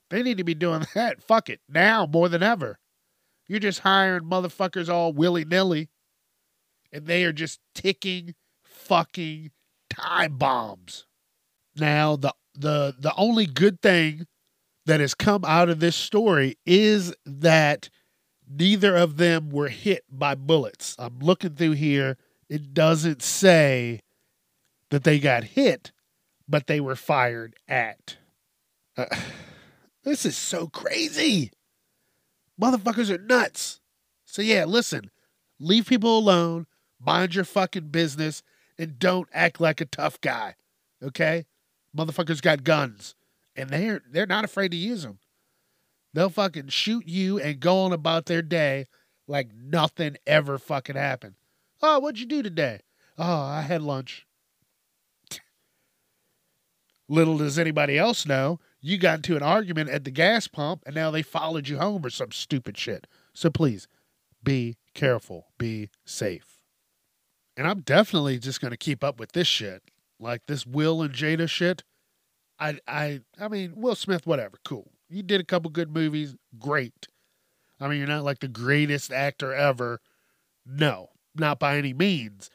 They 0.09 0.21
need 0.21 0.38
to 0.38 0.43
be 0.43 0.53
doing 0.53 0.85
that. 0.95 1.24
Fuck 1.24 1.50
it. 1.50 1.62
Now 1.67 2.05
more 2.05 2.29
than 2.29 2.43
ever. 2.43 2.79
You're 3.47 3.59
just 3.59 3.79
hiring 3.79 4.24
motherfuckers 4.24 4.89
all 4.89 5.13
willy 5.13 5.45
nilly 5.45 5.89
and 6.95 7.05
they 7.05 7.25
are 7.25 7.33
just 7.33 7.59
ticking 7.74 8.35
fucking 8.63 9.51
time 9.89 10.38
bombs. 10.38 11.05
Now, 11.75 12.15
the 12.15 12.33
the 12.53 12.95
the 12.97 13.13
only 13.17 13.45
good 13.45 13.81
thing 13.81 14.27
that 14.85 14.99
has 14.99 15.15
come 15.15 15.43
out 15.45 15.69
of 15.69 15.79
this 15.79 15.95
story 15.95 16.57
is 16.65 17.13
that 17.25 17.89
neither 18.47 18.95
of 18.95 19.17
them 19.17 19.49
were 19.49 19.69
hit 19.69 20.03
by 20.09 20.35
bullets. 20.35 20.95
I'm 20.99 21.19
looking 21.19 21.55
through 21.55 21.71
here. 21.71 22.17
It 22.49 22.73
doesn't 22.73 23.23
say 23.23 24.01
that 24.91 25.03
they 25.03 25.19
got 25.19 25.43
hit, 25.43 25.91
but 26.47 26.67
they 26.67 26.79
were 26.79 26.95
fired 26.95 27.55
at. 27.67 28.17
Uh, 28.95 29.05
this 30.03 30.25
is 30.25 30.37
so 30.37 30.67
crazy. 30.67 31.51
Motherfuckers 32.61 33.09
are 33.09 33.17
nuts. 33.17 33.81
So, 34.25 34.41
yeah, 34.41 34.65
listen, 34.65 35.09
leave 35.59 35.87
people 35.87 36.17
alone 36.17 36.67
mind 36.99 37.35
your 37.35 37.43
fucking 37.43 37.89
business 37.89 38.43
and 38.77 38.99
don't 38.99 39.27
act 39.33 39.59
like 39.59 39.81
a 39.81 39.85
tough 39.85 40.19
guy. 40.21 40.55
Okay? 41.03 41.45
Motherfuckers 41.95 42.41
got 42.41 42.63
guns 42.63 43.15
and 43.55 43.69
they're 43.69 44.01
they're 44.09 44.25
not 44.25 44.45
afraid 44.45 44.71
to 44.71 44.77
use 44.77 45.03
them. 45.03 45.19
They'll 46.13 46.29
fucking 46.29 46.69
shoot 46.69 47.07
you 47.07 47.39
and 47.39 47.59
go 47.59 47.79
on 47.79 47.91
about 47.91 48.25
their 48.25 48.41
day 48.41 48.85
like 49.27 49.50
nothing 49.53 50.17
ever 50.25 50.57
fucking 50.57 50.95
happened. 50.95 51.35
Oh, 51.81 52.00
what'd 52.00 52.19
you 52.19 52.25
do 52.25 52.41
today? 52.41 52.81
Oh, 53.17 53.41
I 53.41 53.62
had 53.62 53.81
lunch. 53.81 54.25
Little 57.07 57.38
does 57.38 57.59
anybody 57.59 57.97
else 57.97 58.25
know, 58.25 58.59
you 58.81 58.97
got 58.97 59.17
into 59.17 59.35
an 59.35 59.43
argument 59.43 59.89
at 59.89 60.05
the 60.05 60.12
gas 60.12 60.47
pump 60.47 60.83
and 60.85 60.95
now 60.95 61.12
they 61.12 61.21
followed 61.21 61.67
you 61.67 61.77
home 61.77 62.05
or 62.05 62.09
some 62.09 62.31
stupid 62.31 62.77
shit. 62.77 63.07
So 63.33 63.50
please 63.50 63.88
be 64.43 64.77
careful, 64.93 65.47
be 65.57 65.89
safe. 66.05 66.59
And 67.57 67.67
I'm 67.67 67.81
definitely 67.81 68.39
just 68.39 68.59
going 68.59 68.71
to 68.71 68.77
keep 68.77 69.03
up 69.03 69.19
with 69.19 69.33
this 69.33 69.47
shit. 69.47 69.83
Like 70.19 70.45
this 70.47 70.65
Will 70.65 71.01
and 71.01 71.13
Jada 71.13 71.50
shit. 71.50 71.83
I 72.59 72.79
I 72.88 73.21
I 73.39 73.47
mean, 73.47 73.74
Will 73.75 73.95
Smith 73.95 74.25
whatever, 74.25 74.57
cool. 74.63 74.91
You 75.09 75.24
did 75.24 75.41
a 75.41 75.45
couple 75.45 75.69
good 75.71 75.93
movies, 75.93 76.35
great. 76.59 77.07
I 77.79 77.88
mean, 77.88 78.00
you're 78.00 78.07
not 78.07 78.24
like 78.24 78.39
the 78.39 78.47
greatest 78.47 79.12
actor 79.12 79.53
ever. 79.53 80.01
No, 80.65 81.12
not 81.35 81.59
by 81.59 81.77
any 81.77 81.93
means. 81.93 82.50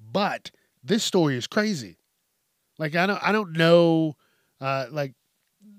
But 0.00 0.50
this 0.82 1.04
story 1.04 1.36
is 1.36 1.46
crazy. 1.46 1.98
Like 2.78 2.94
I 2.96 3.06
don't 3.06 3.22
I 3.22 3.32
don't 3.32 3.52
know 3.52 4.16
uh 4.60 4.86
like 4.90 5.14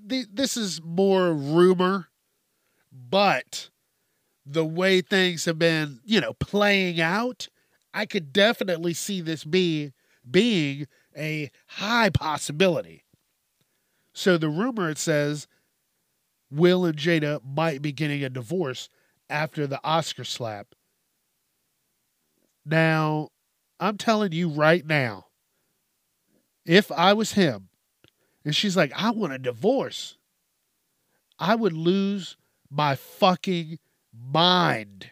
th- 0.09 0.27
this 0.33 0.57
is 0.57 0.81
more 0.83 1.33
rumor, 1.33 2.07
but 2.91 3.69
the 4.45 4.65
way 4.65 5.01
things 5.01 5.45
have 5.45 5.59
been, 5.59 6.01
you 6.05 6.21
know, 6.21 6.33
playing 6.35 7.01
out, 7.01 7.49
I 7.93 8.05
could 8.07 8.33
definitely 8.33 8.93
see 8.95 9.21
this 9.21 9.45
being 9.45 9.93
being 10.29 10.87
a 11.17 11.51
high 11.67 12.11
possibility. 12.11 13.04
So 14.15 14.37
the 14.37 14.49
rumor 14.49 14.89
it 14.89 14.97
says 14.97 15.45
Will 16.49 16.85
and 16.85 16.97
Jada 16.97 17.41
might 17.43 17.81
be 17.81 17.91
getting 17.91 18.23
a 18.23 18.29
divorce 18.29 18.87
after 19.29 19.67
the 19.67 19.79
Oscar 19.83 20.23
slap. 20.23 20.67
Now, 22.65 23.29
I'm 23.77 23.97
telling 23.97 24.31
you 24.31 24.47
right 24.47 24.85
now, 24.85 25.25
if 26.65 26.91
I 26.93 27.11
was 27.11 27.33
him 27.33 27.67
and 28.45 28.55
she's 28.55 28.77
like, 28.77 28.93
I 28.95 29.11
want 29.11 29.33
a 29.33 29.37
divorce, 29.37 30.17
I 31.37 31.55
would 31.55 31.73
lose 31.73 32.37
my 32.71 32.95
fucking 32.95 33.79
mind. 34.17 35.11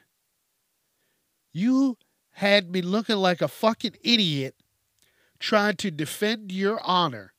You 1.52 1.98
had 2.32 2.72
me 2.72 2.82
looking 2.82 3.18
like 3.18 3.42
a 3.42 3.50
fucking 3.50 3.98
idiot 4.02 4.56
trying 5.40 5.76
to 5.76 5.92
defend 5.92 6.54
your 6.54 6.80
honor 6.86 7.33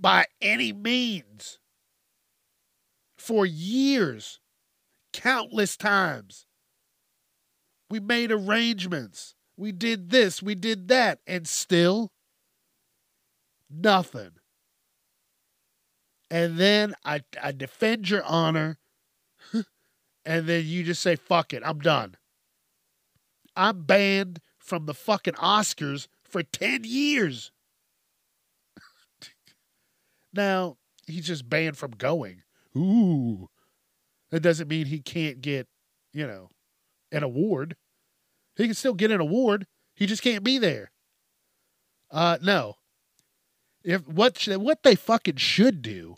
by 0.00 0.26
any 0.40 0.72
means 0.72 1.58
for 3.18 3.44
years, 3.44 4.40
countless 5.12 5.76
times. 5.76 6.46
We 7.90 8.00
made 8.00 8.32
arrangements. 8.32 9.34
We 9.56 9.72
did 9.72 10.10
this, 10.10 10.42
we 10.42 10.54
did 10.54 10.88
that, 10.88 11.20
and 11.26 11.46
still 11.46 12.12
nothing. 13.68 14.30
And 16.30 16.56
then 16.56 16.94
I, 17.04 17.20
I 17.42 17.52
defend 17.52 18.08
your 18.08 18.24
honor, 18.24 18.78
and 20.24 20.46
then 20.46 20.64
you 20.64 20.84
just 20.84 21.02
say, 21.02 21.16
fuck 21.16 21.52
it, 21.52 21.62
I'm 21.64 21.80
done. 21.80 22.14
I'm 23.54 23.82
banned 23.82 24.40
from 24.58 24.86
the 24.86 24.94
fucking 24.94 25.34
Oscars 25.34 26.06
for 26.24 26.42
10 26.42 26.84
years. 26.84 27.50
Now, 30.32 30.76
he's 31.06 31.26
just 31.26 31.48
banned 31.48 31.76
from 31.76 31.92
going. 31.92 32.42
Ooh. 32.76 33.48
That 34.30 34.40
doesn't 34.40 34.68
mean 34.68 34.86
he 34.86 35.00
can't 35.00 35.40
get, 35.40 35.66
you 36.12 36.26
know, 36.26 36.48
an 37.10 37.22
award. 37.22 37.76
He 38.56 38.66
can 38.66 38.74
still 38.74 38.94
get 38.94 39.10
an 39.10 39.20
award. 39.20 39.66
He 39.94 40.06
just 40.06 40.22
can't 40.22 40.44
be 40.44 40.58
there. 40.58 40.92
Uh 42.10 42.38
no. 42.42 42.76
If 43.82 44.06
what 44.06 44.42
what 44.44 44.82
they 44.82 44.94
fucking 44.94 45.36
should 45.36 45.82
do 45.82 46.16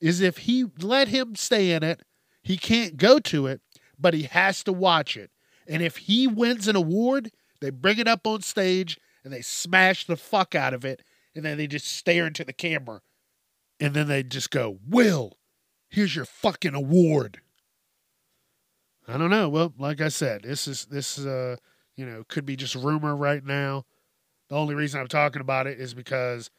is 0.00 0.20
if 0.20 0.38
he 0.38 0.66
let 0.80 1.08
him 1.08 1.36
stay 1.36 1.72
in 1.72 1.82
it, 1.82 2.02
he 2.42 2.56
can't 2.56 2.96
go 2.96 3.18
to 3.20 3.46
it, 3.46 3.60
but 3.98 4.14
he 4.14 4.24
has 4.24 4.62
to 4.64 4.72
watch 4.72 5.16
it. 5.16 5.30
And 5.66 5.82
if 5.82 5.96
he 5.96 6.26
wins 6.26 6.68
an 6.68 6.76
award, 6.76 7.30
they 7.60 7.70
bring 7.70 7.98
it 7.98 8.08
up 8.08 8.26
on 8.26 8.42
stage 8.42 8.98
and 9.24 9.32
they 9.32 9.42
smash 9.42 10.06
the 10.06 10.16
fuck 10.16 10.54
out 10.54 10.72
of 10.72 10.84
it, 10.84 11.02
and 11.34 11.44
then 11.44 11.58
they 11.58 11.66
just 11.66 11.88
stare 11.88 12.26
into 12.26 12.44
the 12.44 12.52
camera, 12.52 13.00
and 13.80 13.94
then 13.94 14.08
they 14.08 14.22
just 14.22 14.50
go, 14.50 14.78
"Will, 14.86 15.38
here's 15.88 16.14
your 16.14 16.24
fucking 16.24 16.74
award." 16.74 17.40
I 19.08 19.16
don't 19.16 19.30
know. 19.30 19.48
Well, 19.48 19.72
like 19.78 20.00
I 20.00 20.08
said, 20.08 20.42
this 20.42 20.66
is 20.66 20.86
this 20.86 21.18
uh 21.18 21.56
you 21.96 22.06
know 22.06 22.24
could 22.28 22.46
be 22.46 22.56
just 22.56 22.74
rumor 22.74 23.14
right 23.14 23.44
now. 23.44 23.84
The 24.48 24.56
only 24.56 24.74
reason 24.74 25.00
I'm 25.00 25.08
talking 25.08 25.40
about 25.40 25.66
it 25.66 25.80
is 25.80 25.94
because 25.94 26.50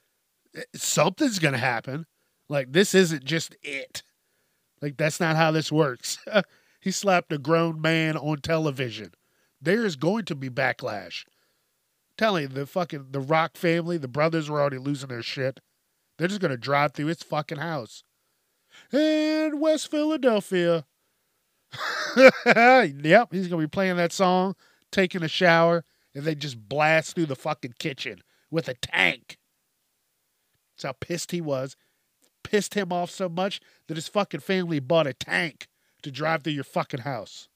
eh, 0.55 0.63
something's 0.75 1.39
gonna 1.39 1.57
happen. 1.57 2.05
Like 2.49 2.71
this 2.71 2.95
isn't 2.95 3.25
just 3.25 3.55
it. 3.61 4.03
Like 4.81 4.97
that's 4.97 5.19
not 5.19 5.35
how 5.35 5.51
this 5.51 5.71
works. 5.71 6.19
he 6.81 6.91
slapped 6.91 7.33
a 7.33 7.37
grown 7.37 7.81
man 7.81 8.15
on 8.15 8.37
television. 8.39 9.13
There 9.61 9.85
is 9.85 9.95
going 9.95 10.25
to 10.25 10.35
be 10.35 10.49
backlash 10.49 11.25
telling 12.17 12.49
the 12.49 12.65
fucking 12.65 13.07
the 13.11 13.19
Rock 13.19 13.55
family, 13.55 13.97
the 13.97 14.07
brothers 14.07 14.49
were 14.49 14.59
already 14.59 14.79
losing 14.79 15.09
their 15.09 15.21
shit. 15.21 15.59
They're 16.17 16.27
just 16.27 16.41
gonna 16.41 16.57
drive 16.57 16.93
through 16.93 17.07
his 17.07 17.23
fucking 17.23 17.59
house. 17.59 18.03
In 18.91 19.59
West 19.59 19.89
Philadelphia. 19.89 20.85
yep, 22.45 23.29
he's 23.31 23.47
gonna 23.47 23.61
be 23.61 23.67
playing 23.67 23.97
that 23.97 24.13
song, 24.13 24.55
taking 24.91 25.23
a 25.23 25.27
shower, 25.27 25.83
and 26.15 26.23
they 26.23 26.35
just 26.35 26.67
blast 26.67 27.15
through 27.15 27.25
the 27.25 27.35
fucking 27.35 27.75
kitchen 27.79 28.21
with 28.49 28.67
a 28.67 28.73
tank. 28.75 29.37
That's 30.75 30.85
how 30.85 30.93
pissed 30.93 31.31
he 31.31 31.41
was. 31.41 31.75
Pissed 32.43 32.75
him 32.75 32.93
off 32.93 33.11
so 33.11 33.27
much 33.27 33.59
that 33.87 33.97
his 33.97 34.07
fucking 34.07 34.39
family 34.39 34.79
bought 34.79 35.07
a 35.07 35.13
tank 35.13 35.67
to 36.03 36.11
drive 36.11 36.43
through 36.43 36.53
your 36.53 36.63
fucking 36.63 37.01
house. 37.01 37.49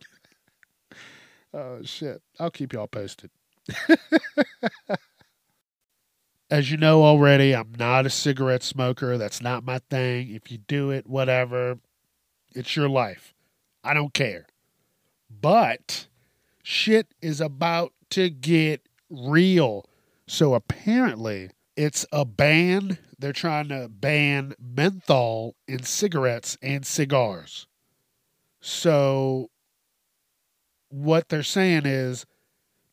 oh 1.54 1.82
shit. 1.82 2.22
I'll 2.38 2.50
keep 2.50 2.72
y'all 2.72 2.86
posted. 2.86 3.30
As 6.50 6.70
you 6.70 6.76
know 6.76 7.02
already, 7.02 7.54
I'm 7.54 7.72
not 7.76 8.06
a 8.06 8.10
cigarette 8.10 8.62
smoker. 8.62 9.18
That's 9.18 9.40
not 9.40 9.64
my 9.64 9.80
thing. 9.90 10.32
If 10.32 10.52
you 10.52 10.58
do 10.58 10.90
it, 10.90 11.06
whatever, 11.06 11.78
it's 12.54 12.76
your 12.76 12.88
life. 12.88 13.34
I 13.82 13.94
don't 13.94 14.14
care. 14.14 14.46
But 15.28 16.06
shit 16.62 17.08
is 17.20 17.40
about 17.40 17.92
to 18.10 18.30
get 18.30 18.88
real. 19.10 19.86
So 20.28 20.54
apparently, 20.54 21.50
it's 21.76 22.06
a 22.12 22.24
ban. 22.24 22.98
They're 23.18 23.32
trying 23.32 23.68
to 23.68 23.88
ban 23.88 24.54
menthol 24.60 25.56
in 25.66 25.82
cigarettes 25.82 26.56
and 26.62 26.86
cigars. 26.86 27.66
So, 28.60 29.50
what 30.88 31.28
they're 31.28 31.42
saying 31.42 31.86
is 31.86 32.24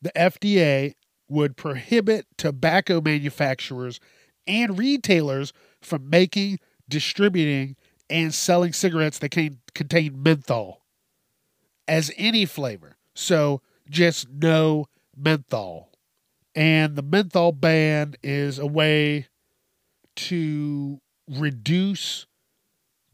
the 0.01 0.11
FDA 0.15 0.93
would 1.33 1.57
prohibit 1.57 2.25
tobacco 2.37 3.01
manufacturers 3.01 3.99
and 4.47 4.77
retailers 4.77 5.53
from 5.81 6.09
making, 6.09 6.59
distributing, 6.87 7.75
and 8.09 8.33
selling 8.33 8.73
cigarettes 8.73 9.19
that 9.19 9.29
can 9.29 9.59
contain 9.73 10.21
menthol 10.21 10.81
as 11.87 12.11
any 12.17 12.45
flavor. 12.45 12.97
So 13.15 13.61
just 13.89 14.29
no 14.29 14.87
menthol. 15.15 15.89
And 16.55 16.95
the 16.95 17.01
menthol 17.01 17.51
ban 17.51 18.15
is 18.21 18.59
a 18.59 18.67
way 18.67 19.27
to 20.15 21.01
reduce 21.27 22.27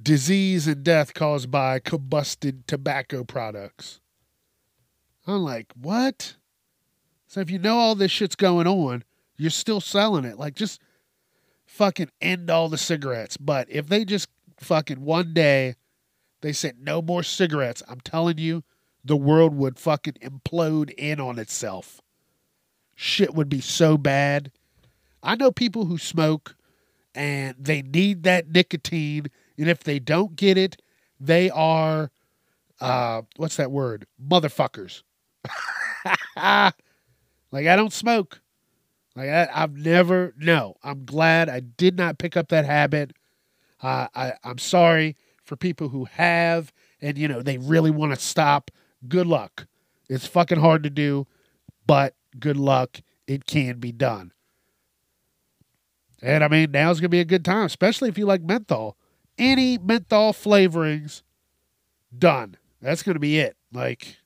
disease 0.01 0.67
and 0.67 0.83
death 0.83 1.13
caused 1.13 1.49
by 1.51 1.79
combusted 1.79 2.65
tobacco 2.67 3.23
products. 3.23 3.99
I'm 5.27 5.43
like, 5.43 5.67
what? 5.79 6.35
So 7.29 7.39
if 7.41 7.51
you 7.51 7.59
know 7.59 7.77
all 7.77 7.93
this 7.93 8.11
shit's 8.11 8.35
going 8.35 8.65
on, 8.65 9.03
you're 9.37 9.51
still 9.51 9.79
selling 9.79 10.25
it. 10.25 10.39
Like 10.39 10.55
just 10.55 10.81
fucking 11.67 12.09
end 12.19 12.49
all 12.49 12.69
the 12.69 12.77
cigarettes. 12.77 13.37
But 13.37 13.67
if 13.69 13.87
they 13.87 14.03
just 14.03 14.27
fucking 14.59 14.99
one 15.01 15.33
day 15.33 15.75
they 16.41 16.51
said 16.51 16.77
no 16.81 17.01
more 17.01 17.21
cigarettes, 17.21 17.83
I'm 17.87 18.01
telling 18.01 18.39
you, 18.39 18.63
the 19.05 19.15
world 19.15 19.53
would 19.55 19.77
fucking 19.77 20.15
implode 20.23 20.89
in 20.97 21.19
on 21.19 21.37
itself. 21.37 22.01
Shit 22.95 23.35
would 23.35 23.47
be 23.47 23.61
so 23.61 23.97
bad. 23.97 24.51
I 25.21 25.35
know 25.35 25.51
people 25.51 25.85
who 25.85 25.97
smoke 25.99 26.55
and 27.13 27.55
they 27.59 27.83
need 27.83 28.23
that 28.23 28.49
nicotine, 28.49 29.27
and 29.57 29.69
if 29.69 29.83
they 29.83 29.99
don't 29.99 30.35
get 30.35 30.57
it, 30.57 30.81
they 31.19 31.51
are 31.51 32.09
uh 32.81 33.21
what's 33.35 33.57
that 33.57 33.71
word? 33.71 34.07
Motherfuckers. 34.19 35.03
Like 37.51 37.67
I 37.67 37.75
don't 37.75 37.93
smoke. 37.93 38.41
Like 39.15 39.29
I, 39.29 39.49
I've 39.53 39.75
never. 39.75 40.33
No, 40.37 40.75
I'm 40.83 41.05
glad 41.05 41.49
I 41.49 41.59
did 41.59 41.97
not 41.97 42.17
pick 42.19 42.37
up 42.37 42.49
that 42.49 42.65
habit. 42.65 43.13
Uh, 43.81 44.07
I 44.15 44.33
I'm 44.43 44.57
sorry 44.57 45.15
for 45.43 45.55
people 45.55 45.89
who 45.89 46.05
have, 46.05 46.71
and 47.01 47.17
you 47.17 47.27
know 47.27 47.41
they 47.41 47.57
really 47.57 47.91
want 47.91 48.13
to 48.13 48.19
stop. 48.19 48.71
Good 49.07 49.27
luck. 49.27 49.67
It's 50.09 50.27
fucking 50.27 50.59
hard 50.59 50.83
to 50.83 50.89
do, 50.89 51.27
but 51.85 52.15
good 52.39 52.57
luck. 52.57 53.01
It 53.27 53.45
can 53.45 53.79
be 53.79 53.91
done. 53.91 54.31
And 56.21 56.43
I 56.43 56.47
mean, 56.47 56.71
now's 56.71 56.99
gonna 56.99 57.09
be 57.09 57.19
a 57.19 57.25
good 57.25 57.45
time, 57.45 57.65
especially 57.65 58.09
if 58.09 58.17
you 58.17 58.25
like 58.25 58.41
menthol. 58.41 58.97
Any 59.37 59.77
menthol 59.77 60.33
flavorings, 60.33 61.23
done. 62.17 62.57
That's 62.81 63.03
gonna 63.03 63.19
be 63.19 63.39
it. 63.39 63.55
Like 63.71 64.18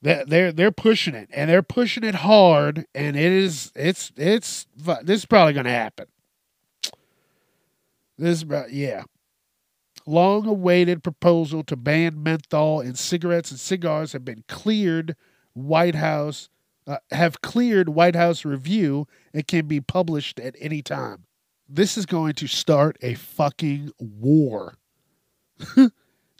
they're 0.00 0.52
they're 0.52 0.72
pushing 0.72 1.14
it 1.14 1.28
and 1.32 1.50
they're 1.50 1.62
pushing 1.62 2.04
it 2.04 2.16
hard 2.16 2.86
and 2.94 3.16
it 3.16 3.32
is 3.32 3.72
it's 3.74 4.12
it's 4.16 4.66
this 4.76 5.20
is 5.20 5.26
probably 5.26 5.52
going 5.52 5.66
to 5.66 5.70
happen. 5.70 6.06
This 8.16 8.42
is 8.42 8.72
yeah. 8.72 9.04
Long 10.06 10.46
awaited 10.46 11.02
proposal 11.02 11.62
to 11.64 11.76
ban 11.76 12.22
menthol 12.22 12.80
in 12.80 12.94
cigarettes 12.94 13.50
and 13.50 13.60
cigars 13.60 14.12
have 14.12 14.24
been 14.24 14.44
cleared. 14.48 15.16
White 15.52 15.96
house 15.96 16.48
uh, 16.86 16.98
have 17.10 17.42
cleared 17.42 17.90
white 17.90 18.14
house 18.14 18.44
review. 18.44 19.06
And 19.34 19.46
can 19.46 19.66
be 19.66 19.80
published 19.80 20.40
at 20.40 20.56
any 20.58 20.80
time. 20.80 21.24
This 21.68 21.98
is 21.98 22.06
going 22.06 22.34
to 22.34 22.46
start 22.46 22.96
a 23.02 23.14
fucking 23.14 23.90
war. 23.98 24.76
Did 25.76 25.90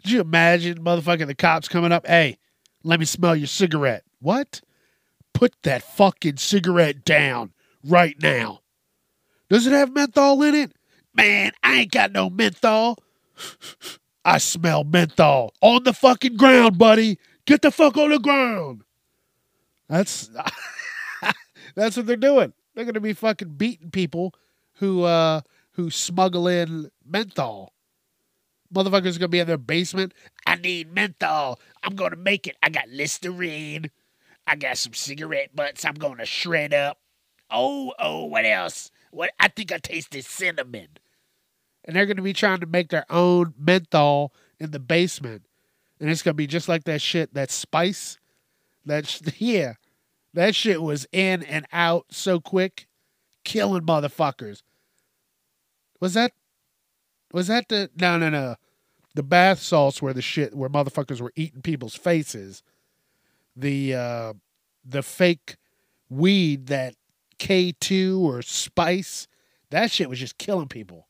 you 0.03 0.21
imagine 0.21 0.83
motherfucking 0.83 1.27
the 1.27 1.35
cops 1.35 1.67
coming 1.67 1.91
up? 1.91 2.07
Hey 2.07 2.39
let 2.83 2.99
me 2.99 3.05
smell 3.05 3.35
your 3.35 3.47
cigarette. 3.47 4.03
What? 4.19 4.61
Put 5.33 5.53
that 5.63 5.83
fucking 5.83 6.37
cigarette 6.37 7.05
down 7.05 7.53
right 7.83 8.15
now. 8.21 8.61
Does 9.49 9.65
it 9.65 9.73
have 9.73 9.93
menthol 9.93 10.41
in 10.43 10.55
it? 10.55 10.73
Man, 11.13 11.51
I 11.63 11.81
ain't 11.81 11.91
got 11.91 12.11
no 12.11 12.29
menthol. 12.29 12.97
I 14.25 14.37
smell 14.37 14.83
menthol 14.83 15.53
on 15.61 15.83
the 15.83 15.93
fucking 15.93 16.37
ground, 16.37 16.77
buddy. 16.77 17.17
Get 17.45 17.61
the 17.61 17.71
fuck 17.71 17.97
on 17.97 18.11
the 18.11 18.19
ground. 18.19 18.83
That's 19.87 20.29
that's 21.75 21.97
what 21.97 22.05
they're 22.05 22.15
doing. 22.15 22.53
They're 22.75 22.85
gonna 22.85 22.99
be 22.99 23.13
fucking 23.13 23.55
beating 23.55 23.91
people 23.91 24.35
who 24.75 25.03
uh 25.03 25.41
who 25.71 25.89
smuggle 25.89 26.47
in 26.47 26.91
menthol. 27.05 27.73
Motherfuckers 28.73 29.17
gonna 29.17 29.29
be 29.29 29.39
in 29.39 29.47
their 29.47 29.57
basement. 29.57 30.13
I 30.45 30.55
need 30.55 30.93
menthol. 30.93 31.59
I'm 31.83 31.95
gonna 31.95 32.15
make 32.15 32.47
it. 32.47 32.55
I 32.61 32.69
got 32.69 32.89
Listerine. 32.89 33.89
I 34.45 34.55
got 34.55 34.77
some 34.77 34.93
cigarette 34.93 35.55
butts. 35.55 35.85
I'm 35.85 35.95
gonna 35.95 36.25
shred 36.25 36.73
up. 36.73 36.99
Oh, 37.49 37.93
oh, 37.97 38.25
what 38.25 38.45
else? 38.45 38.91
What 39.11 39.31
I 39.39 39.47
think 39.47 39.71
I 39.71 39.79
tasted 39.79 40.25
cinnamon. 40.25 40.89
And 41.83 41.95
they're 41.95 42.05
gonna 42.05 42.21
be 42.21 42.33
trying 42.33 42.59
to 42.59 42.67
make 42.67 42.89
their 42.89 43.05
own 43.09 43.53
menthol 43.57 44.33
in 44.59 44.71
the 44.71 44.79
basement. 44.79 45.43
And 45.99 46.09
it's 46.09 46.21
gonna 46.21 46.35
be 46.35 46.47
just 46.47 46.69
like 46.69 46.83
that 46.83 47.01
shit, 47.01 47.33
that 47.33 47.51
spice. 47.51 48.17
That 48.85 49.21
yeah. 49.41 49.73
That 50.33 50.53
shit 50.53 50.81
was 50.81 51.07
in 51.11 51.43
and 51.43 51.65
out 51.73 52.05
so 52.11 52.39
quick, 52.39 52.87
killing 53.43 53.81
motherfuckers. 53.81 54.61
Was 55.99 56.13
that 56.13 56.33
was 57.31 57.47
that 57.47 57.69
the 57.69 57.89
no 57.99 58.17
no 58.17 58.29
no? 58.29 58.55
The 59.15 59.23
bath 59.23 59.59
salts 59.59 60.01
were 60.01 60.13
the 60.13 60.21
shit 60.21 60.55
where 60.55 60.69
motherfuckers 60.69 61.21
were 61.21 61.33
eating 61.35 61.61
people's 61.61 61.95
faces. 61.95 62.63
The 63.55 63.95
uh 63.95 64.33
the 64.85 65.03
fake 65.03 65.57
weed 66.09 66.67
that 66.67 66.95
K 67.37 67.73
two 67.79 68.19
or 68.21 68.41
spice, 68.41 69.27
that 69.69 69.91
shit 69.91 70.09
was 70.09 70.19
just 70.19 70.37
killing 70.37 70.67
people. 70.67 71.07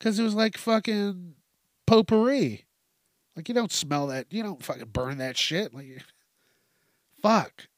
Cause 0.00 0.18
it 0.18 0.22
was 0.22 0.34
like 0.34 0.58
fucking 0.58 1.34
potpourri. 1.86 2.66
Like 3.36 3.48
you 3.48 3.54
don't 3.54 3.72
smell 3.72 4.08
that, 4.08 4.26
you 4.30 4.42
don't 4.42 4.62
fucking 4.62 4.90
burn 4.92 5.18
that 5.18 5.36
shit. 5.36 5.72
Like 5.72 6.02
fuck. 7.22 7.68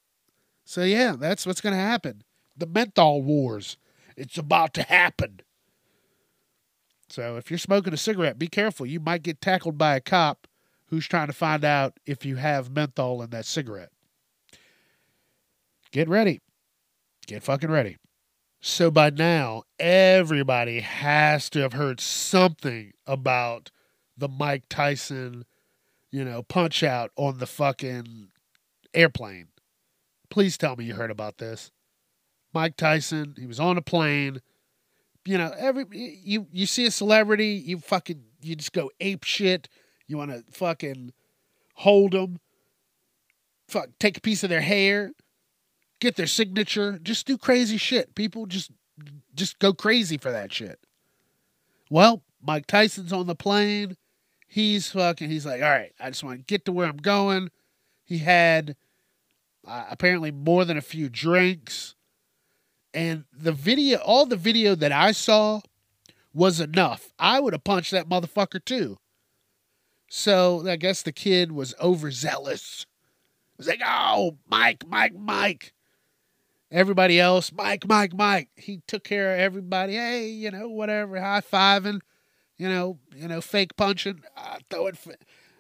So 0.65 0.83
yeah, 0.83 1.15
that's 1.19 1.47
what's 1.47 1.61
gonna 1.61 1.77
happen. 1.77 2.23
The 2.57 2.67
menthol 2.67 3.23
wars. 3.23 3.77
It's 4.17 4.39
about 4.39 4.73
to 4.75 4.83
happen. 4.83 5.41
So 7.09 7.37
if 7.37 7.51
you're 7.51 7.59
smoking 7.59 7.95
a 7.95 7.97
cigarette, 7.97 8.39
be 8.39 8.49
careful. 8.49 8.87
You 8.87 9.01
might 9.01 9.23
get 9.23 9.41
tackled 9.41 9.79
by 9.79 9.97
a 9.97 10.01
cop 10.01 10.47
who's 10.87 11.07
trying 11.07 11.29
to 11.29 11.33
find 11.33 11.65
out 11.65 11.99
if 12.07 12.25
you 12.25 12.37
have 12.37 12.71
menthol 12.71 13.23
in 13.23 13.31
that 13.31 13.47
cigarette. 13.47 13.91
Get 15.93 16.09
ready. 16.09 16.41
Get 17.27 17.43
fucking 17.43 17.71
ready. 17.71 17.97
So 18.61 18.91
by 18.91 19.11
now, 19.11 19.63
everybody 19.79 20.81
has 20.81 21.49
to 21.51 21.61
have 21.61 21.73
heard 21.73 22.01
something 22.01 22.93
about 23.07 23.71
the 24.17 24.29
Mike 24.29 24.65
Tyson, 24.69 25.45
you 26.11 26.25
know, 26.25 26.43
punch 26.43 26.83
out 26.83 27.11
on 27.17 27.39
the 27.39 27.47
fucking 27.47 28.29
airplane. 28.95 29.49
Please 30.31 30.57
tell 30.59 30.75
me 30.77 30.85
you 30.85 30.95
heard 30.95 31.11
about 31.11 31.39
this. 31.39 31.71
Mike 32.53 32.77
Tyson, 32.77 33.35
he 33.39 33.47
was 33.47 33.61
on 33.61 33.77
a 33.77 33.83
plane 33.83 34.41
you 35.27 35.39
know, 35.39 35.53
every 35.57 35.85
you 35.91 36.47
you 36.53 36.67
see 36.67 36.87
a 36.87 36.91
celebrity, 36.91 37.63
you 37.65 37.79
fucking 37.79 38.23
you 38.43 38.57
just 38.57 38.73
go 38.73 38.91
ape 39.01 39.25
shit. 39.25 39.69
You 40.07 40.17
want 40.19 40.31
to 40.31 40.45
fucking 40.53 41.13
hold 41.75 42.13
them, 42.13 42.39
fuck, 43.69 43.89
take 43.99 44.17
a 44.17 44.21
piece 44.21 44.45
of 44.45 44.51
their 44.51 44.61
hair, 44.61 45.13
get 46.01 46.17
their 46.17 46.27
signature, 46.27 46.99
just 47.03 47.27
do 47.27 47.37
crazy 47.37 47.77
shit. 47.77 48.15
People 48.15 48.47
just 48.47 48.71
just 49.35 49.59
go 49.59 49.73
crazy 49.73 50.17
for 50.17 50.31
that 50.31 50.53
shit. 50.53 50.79
Well, 51.91 52.23
Mike 52.41 52.67
Tyson's 52.67 53.13
on 53.13 53.27
the 53.27 53.35
plane. 53.35 53.97
He's 54.49 54.91
fucking. 54.91 55.29
He's 55.29 55.45
like, 55.45 55.63
all 55.63 55.69
right, 55.69 55.93
I 56.01 56.11
just 56.11 56.23
want 56.23 56.39
to 56.39 56.45
get 56.45 56.65
to 56.67 56.73
where 56.73 56.87
I'm 56.87 56.97
going. 56.97 57.51
He 58.05 58.19
had 58.19 58.77
uh, 59.67 59.87
apparently 59.91 60.31
more 60.31 60.65
than 60.65 60.77
a 60.77 60.83
few 60.83 61.09
drinks. 61.09 61.96
And 62.97 63.25
the 63.31 63.53
video, 63.53 63.99
all 63.99 64.25
the 64.25 64.37
video 64.37 64.75
that 64.75 64.91
I 64.91 65.13
saw 65.13 65.61
was 66.33 66.61
enough. 66.61 67.13
I 67.19 67.41
would 67.41 67.53
have 67.53 67.63
punched 67.63 67.91
that 67.91 68.09
motherfucker 68.09 68.65
too. 68.65 68.97
So 70.09 70.67
I 70.67 70.77
guess 70.77 71.03
the 71.03 71.13
kid 71.13 71.53
was 71.53 71.75
overzealous. 71.79 72.87
It 73.53 73.59
was 73.59 73.69
like, 73.69 73.83
oh, 73.85 74.39
Mike, 74.49 74.85
Mike, 74.89 75.15
Mike. 75.15 75.75
Everybody 76.71 77.21
else, 77.21 77.53
Mike, 77.53 77.87
Mike, 77.87 78.15
Mike. 78.15 78.49
He 78.57 78.81
took 78.87 79.05
care 79.05 79.35
of 79.35 79.41
everybody. 79.41 79.93
Hey, 79.93 80.29
you 80.29 80.51
know, 80.51 80.71
whatever, 80.71 81.21
high 81.21 81.43
fiving, 81.43 82.01
you 82.57 82.67
know, 82.67 82.99
you 83.15 83.29
know, 83.29 83.43
fake 83.43 83.77
punching, 83.77 84.23
uh, 84.39 84.57
throwing 84.71 84.97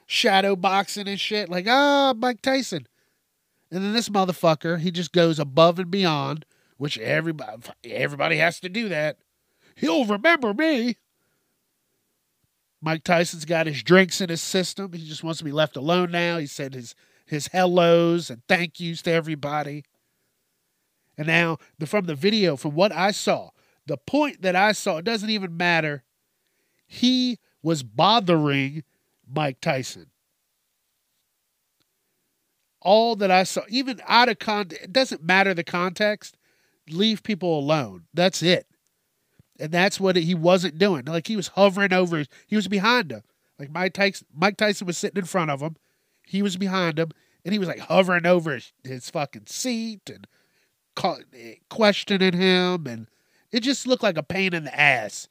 shadow 0.06 0.56
boxing 0.56 1.06
and 1.06 1.20
shit. 1.20 1.50
Like, 1.50 1.66
ah, 1.68 2.12
oh, 2.12 2.14
Mike 2.14 2.40
Tyson. 2.40 2.86
And 3.70 3.84
then 3.84 3.92
this 3.92 4.08
motherfucker, 4.08 4.80
he 4.80 4.90
just 4.90 5.12
goes 5.12 5.38
above 5.38 5.78
and 5.78 5.90
beyond 5.90 6.46
which 6.76 6.98
everybody 6.98 7.62
everybody 7.84 8.36
has 8.36 8.60
to 8.60 8.68
do 8.68 8.88
that. 8.88 9.18
He'll 9.74 10.04
remember 10.04 10.54
me. 10.54 10.96
Mike 12.80 13.04
Tyson's 13.04 13.44
got 13.44 13.66
his 13.66 13.82
drinks 13.82 14.20
in 14.20 14.28
his 14.28 14.42
system. 14.42 14.92
He 14.92 15.06
just 15.06 15.24
wants 15.24 15.38
to 15.38 15.44
be 15.44 15.52
left 15.52 15.76
alone 15.76 16.10
now. 16.10 16.38
He 16.38 16.46
said 16.46 16.74
his 16.74 16.94
his 17.26 17.48
hellos 17.48 18.30
and 18.30 18.42
thank 18.48 18.78
yous 18.78 19.02
to 19.02 19.12
everybody. 19.12 19.84
And 21.18 21.26
now, 21.26 21.58
the, 21.78 21.86
from 21.86 22.04
the 22.04 22.14
video, 22.14 22.56
from 22.56 22.74
what 22.74 22.92
I 22.92 23.10
saw, 23.10 23.50
the 23.86 23.96
point 23.96 24.42
that 24.42 24.54
I 24.54 24.72
saw, 24.72 24.98
it 24.98 25.04
doesn't 25.04 25.30
even 25.30 25.56
matter. 25.56 26.04
He 26.86 27.38
was 27.62 27.82
bothering 27.82 28.84
Mike 29.26 29.60
Tyson. 29.60 30.10
All 32.80 33.16
that 33.16 33.30
I 33.30 33.44
saw, 33.44 33.62
even 33.68 34.00
out 34.06 34.28
of 34.28 34.38
context, 34.38 34.84
it 34.84 34.92
doesn't 34.92 35.24
matter 35.24 35.54
the 35.54 35.64
context 35.64 36.36
leave 36.90 37.22
people 37.22 37.58
alone. 37.58 38.04
That's 38.14 38.42
it. 38.42 38.66
And 39.58 39.72
that's 39.72 39.98
what 39.98 40.16
he 40.16 40.34
wasn't 40.34 40.78
doing. 40.78 41.04
Like 41.04 41.26
he 41.26 41.36
was 41.36 41.48
hovering 41.48 41.92
over, 41.92 42.24
he 42.46 42.56
was 42.56 42.68
behind 42.68 43.10
him. 43.10 43.22
Like 43.58 43.70
Mike 43.70 43.94
Tyson, 43.94 44.26
Mike 44.34 44.56
Tyson 44.56 44.86
was 44.86 44.98
sitting 44.98 45.18
in 45.18 45.24
front 45.24 45.50
of 45.50 45.60
him. 45.60 45.76
He 46.26 46.42
was 46.42 46.56
behind 46.56 46.98
him, 46.98 47.10
and 47.44 47.52
he 47.52 47.58
was 47.58 47.68
like 47.68 47.78
hovering 47.78 48.26
over 48.26 48.52
his, 48.52 48.72
his 48.84 49.10
fucking 49.10 49.46
seat 49.46 50.10
and 50.10 50.26
eh, 51.34 51.54
questioning 51.70 52.34
him. 52.34 52.86
And 52.86 53.08
it 53.50 53.60
just 53.60 53.86
looked 53.86 54.02
like 54.02 54.18
a 54.18 54.22
pain 54.22 54.52
in 54.52 54.64
the 54.64 54.78
ass. 54.78 55.28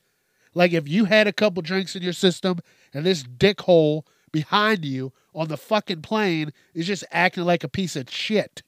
Like 0.56 0.72
if 0.72 0.88
you 0.88 1.06
had 1.06 1.28
a 1.28 1.34
couple 1.34 1.62
drinks 1.62 1.96
in 1.96 2.02
your 2.02 2.14
system 2.14 2.60
and 2.94 3.06
this 3.06 3.24
dickhole 3.24 4.04
behind 4.32 4.86
you 4.86 5.14
on 5.36 5.50
the 5.50 5.58
fucking 5.58 6.02
plane 6.02 6.52
is 6.74 6.88
just 6.88 7.04
acting 7.12 7.44
like 7.44 7.64
a 7.64 7.70
piece 7.70 7.96
of 7.96 8.10
shit, 8.10 8.64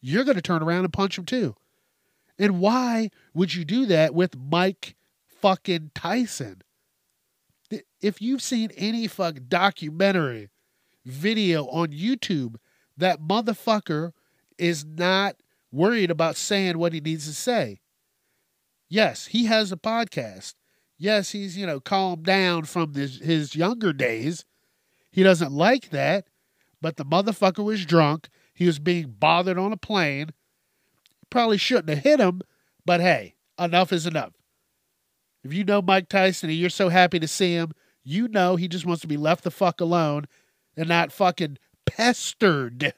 you're 0.00 0.24
going 0.24 0.36
to 0.36 0.42
turn 0.42 0.62
around 0.62 0.84
and 0.84 0.92
punch 0.92 1.18
him 1.18 1.24
too. 1.24 1.56
And 2.38 2.60
why 2.60 3.10
would 3.32 3.54
you 3.54 3.64
do 3.64 3.86
that 3.86 4.14
with 4.14 4.36
Mike 4.36 4.96
fucking 5.26 5.92
Tyson? 5.94 6.62
If 8.00 8.20
you've 8.20 8.42
seen 8.42 8.70
any 8.76 9.06
fuck 9.06 9.36
documentary 9.48 10.50
video 11.04 11.66
on 11.66 11.88
YouTube, 11.88 12.56
that 12.96 13.20
motherfucker 13.20 14.12
is 14.58 14.84
not 14.84 15.36
worried 15.72 16.10
about 16.10 16.36
saying 16.36 16.78
what 16.78 16.92
he 16.92 17.00
needs 17.00 17.26
to 17.26 17.34
say. 17.34 17.80
Yes, 18.88 19.26
he 19.26 19.46
has 19.46 19.72
a 19.72 19.76
podcast. 19.76 20.54
Yes, 20.96 21.30
he's, 21.30 21.56
you 21.56 21.66
know, 21.66 21.80
calmed 21.80 22.24
down 22.24 22.64
from 22.64 22.92
this, 22.92 23.18
his 23.18 23.56
younger 23.56 23.92
days. 23.92 24.44
He 25.10 25.22
doesn't 25.22 25.52
like 25.52 25.90
that, 25.90 26.28
but 26.80 26.96
the 26.96 27.04
motherfucker 27.04 27.64
was 27.64 27.84
drunk. 27.84 28.28
He 28.52 28.66
was 28.66 28.78
being 28.78 29.14
bothered 29.18 29.58
on 29.58 29.72
a 29.72 29.76
plane. 29.76 30.30
Probably 31.34 31.58
shouldn't 31.58 31.88
have 31.88 32.04
hit 32.04 32.20
him, 32.20 32.42
but 32.86 33.00
hey, 33.00 33.34
enough 33.58 33.92
is 33.92 34.06
enough. 34.06 34.34
If 35.42 35.52
you 35.52 35.64
know 35.64 35.82
Mike 35.82 36.08
Tyson 36.08 36.48
and 36.48 36.56
you're 36.56 36.70
so 36.70 36.90
happy 36.90 37.18
to 37.18 37.26
see 37.26 37.54
him, 37.54 37.72
you 38.04 38.28
know 38.28 38.54
he 38.54 38.68
just 38.68 38.86
wants 38.86 39.00
to 39.00 39.08
be 39.08 39.16
left 39.16 39.42
the 39.42 39.50
fuck 39.50 39.80
alone 39.80 40.26
and 40.76 40.88
not 40.88 41.10
fucking 41.10 41.58
pestered. 41.86 42.94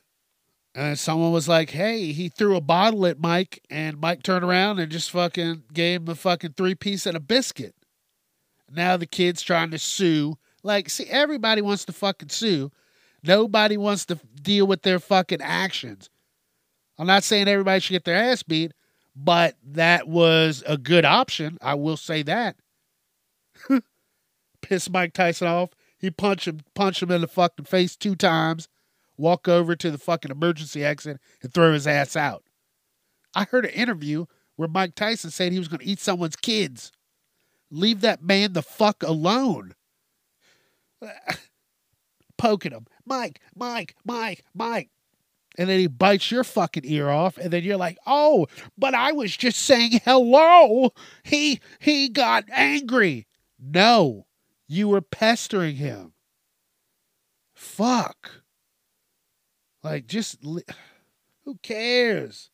And 0.75 0.99
someone 0.99 1.33
was 1.33 1.49
like, 1.49 1.71
hey, 1.71 2.13
he 2.13 2.29
threw 2.29 2.57
a 2.57 2.61
bottle 2.61 3.07
at 3.07 3.19
Mike, 3.19 3.63
and 3.71 3.99
Mike 3.99 4.23
turned 4.23 4.45
around 4.45 4.81
and 4.81 4.93
just 4.93 5.11
fucking 5.13 5.63
gave 5.73 6.03
him 6.03 6.11
a 6.11 6.15
fucking 6.15 6.57
three 6.59 6.75
piece 6.75 7.07
and 7.07 7.17
a 7.17 7.21
biscuit. 7.21 7.75
Now 8.71 8.99
the 8.99 9.07
kid's 9.07 9.41
trying 9.41 9.71
to 9.71 9.79
sue. 9.79 10.37
Like, 10.63 10.91
see, 10.91 11.07
everybody 11.07 11.63
wants 11.63 11.87
to 11.87 11.93
fucking 11.95 12.29
sue. 12.29 12.71
Nobody 13.23 13.79
wants 13.79 14.05
to 14.05 14.21
deal 14.43 14.67
with 14.67 14.83
their 14.83 14.99
fucking 14.99 15.41
actions. 15.41 16.11
I'm 16.99 17.07
not 17.07 17.25
saying 17.25 17.49
everybody 17.49 17.81
should 17.81 17.93
get 17.93 18.05
their 18.05 18.17
ass 18.17 18.43
beat, 18.43 18.73
but 19.15 19.57
that 19.65 20.09
was 20.09 20.63
a 20.67 20.77
good 20.79 21.05
option. 21.05 21.59
I 21.61 21.75
will 21.75 21.97
say 21.97 22.23
that. 22.23 22.57
Piss 24.63 24.91
Mike 24.91 25.13
Tyson 25.13 25.49
off. 25.49 25.71
He 25.99 26.11
punched 26.11 26.47
him, 26.47 26.61
punched 26.75 27.03
him 27.03 27.11
in 27.11 27.21
the 27.21 27.29
fucking 27.29 27.65
face 27.65 27.97
two 27.97 28.15
times 28.15 28.69
walk 29.17 29.49
over 29.49 29.75
to 29.77 29.91
the 29.91 29.99
fucking 29.99 30.31
emergency 30.31 30.85
exit 30.85 31.19
and 31.43 31.53
throw 31.53 31.73
his 31.73 31.87
ass 31.87 32.17
out. 32.17 32.45
I 33.35 33.45
heard 33.45 33.65
an 33.65 33.73
interview 33.73 34.27
where 34.57 34.69
Mike 34.69 34.95
Tyson 34.95 35.31
said 35.31 35.53
he 35.53 35.59
was 35.59 35.69
going 35.69 35.81
to 35.81 35.87
eat 35.87 36.01
someone's 36.01 36.37
kids. 36.37 36.93
Leave 37.71 38.01
that 38.01 38.23
man 38.23 38.53
the 38.53 38.63
fuck 38.63 39.03
alone. 39.03 39.75
Poking 42.39 42.73
him. 42.73 42.87
Mike, 43.05 43.41
Mike, 43.55 43.95
Mike, 44.05 44.45
Mike. 44.55 44.91
And 45.59 45.69
then 45.69 45.79
he 45.79 45.87
bites 45.87 46.31
your 46.31 46.45
fucking 46.45 46.85
ear 46.85 47.09
off, 47.09 47.39
and 47.39 47.51
then 47.51 47.65
you're 47.65 47.77
like, 47.77 47.99
"Oh, 48.07 48.47
but 48.77 48.95
I 48.95 49.13
was 49.13 49.37
just 49.37 49.59
saying 49.59 50.01
hello." 50.05 50.93
He 51.23 51.61
he 51.79 52.09
got 52.09 52.45
angry. 52.53 53.27
No, 53.59 54.27
you 54.69 54.89
were 54.89 55.01
pestering 55.01 55.77
him. 55.77 56.13
Fuck. 57.55 58.43
Like, 59.83 60.07
just 60.07 60.39
who 60.43 61.55
cares? 61.63 62.51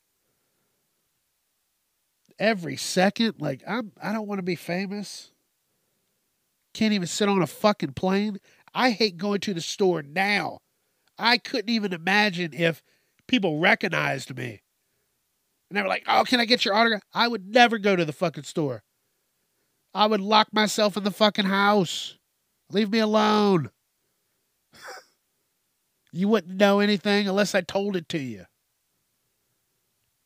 Every 2.38 2.76
second, 2.76 3.34
like 3.38 3.62
I'm, 3.66 3.92
I 4.02 4.12
don't 4.12 4.28
want 4.28 4.38
to 4.38 4.44
be 4.44 4.54
famous. 4.54 5.32
Can't 6.74 6.94
even 6.94 7.06
sit 7.06 7.28
on 7.28 7.42
a 7.42 7.46
fucking 7.46 7.92
plane. 7.94 8.38
I 8.74 8.90
hate 8.90 9.16
going 9.16 9.40
to 9.40 9.54
the 9.54 9.60
store 9.60 10.02
now. 10.02 10.60
I 11.18 11.38
couldn't 11.38 11.70
even 11.70 11.92
imagine 11.92 12.52
if 12.52 12.82
people 13.26 13.58
recognized 13.60 14.36
me. 14.36 14.62
And 15.68 15.76
they 15.76 15.82
were 15.82 15.88
like, 15.88 16.04
oh, 16.06 16.24
can 16.24 16.40
I 16.40 16.44
get 16.44 16.64
your 16.64 16.74
autograph? 16.74 17.02
I 17.14 17.28
would 17.28 17.48
never 17.48 17.78
go 17.78 17.96
to 17.96 18.04
the 18.04 18.12
fucking 18.12 18.44
store. 18.44 18.82
I 19.94 20.06
would 20.06 20.20
lock 20.20 20.48
myself 20.52 20.96
in 20.96 21.04
the 21.04 21.10
fucking 21.10 21.46
house. 21.46 22.18
Leave 22.70 22.90
me 22.90 22.98
alone. 22.98 23.70
You 26.14 26.28
wouldn't 26.28 26.58
know 26.58 26.80
anything 26.80 27.26
unless 27.26 27.54
I 27.54 27.62
told 27.62 27.96
it 27.96 28.06
to 28.10 28.18
you. 28.18 28.44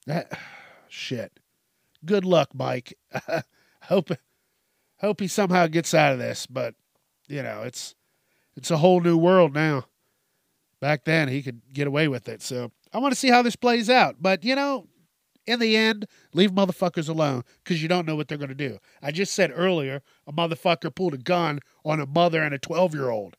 That 0.07 0.37
shit. 0.89 1.39
Good 2.05 2.25
luck, 2.25 2.51
Mike. 2.55 2.99
hope 3.83 4.11
hope 4.99 5.21
he 5.21 5.29
somehow 5.29 5.69
gets 5.69 5.95
out 5.95 6.13
of 6.13 6.19
this, 6.19 6.47
but 6.47 6.75
you 7.29 7.43
know, 7.43 7.63
it's 7.63 7.95
it's 8.57 8.71
a 8.71 8.79
whole 8.79 9.01
new 9.01 9.17
world 9.17 9.55
now. 9.55 9.87
Back 10.87 11.03
then 11.03 11.27
he 11.27 11.43
could 11.43 11.63
get 11.73 11.89
away 11.89 12.07
with 12.07 12.29
it. 12.29 12.43
So 12.43 12.71
I 12.93 12.99
want 12.99 13.11
to 13.11 13.19
see 13.19 13.29
how 13.29 13.43
this 13.43 13.57
plays 13.57 13.91
out. 13.91 14.19
But 14.21 14.45
you 14.45 14.55
know, 14.55 14.87
in 15.45 15.59
the 15.59 15.77
end, 15.77 16.07
leave 16.33 16.53
motherfuckers 16.53 17.09
alone 17.09 17.43
because 17.65 17.83
you 17.83 17.89
don't 17.89 18.07
know 18.07 18.15
what 18.15 18.29
they're 18.29 18.39
going 18.39 18.51
to 18.51 18.55
do. 18.55 18.79
I 19.03 19.11
just 19.11 19.35
said 19.35 19.51
earlier 19.53 20.03
a 20.29 20.33
motherfucker 20.33 20.95
pulled 20.95 21.15
a 21.15 21.19
gun 21.19 21.59
on 21.85 21.99
a 21.99 22.07
mother 22.07 22.41
and 22.41 22.55
a 22.55 22.61
12 22.61 22.95
year 22.95 23.11
old. 23.11 23.37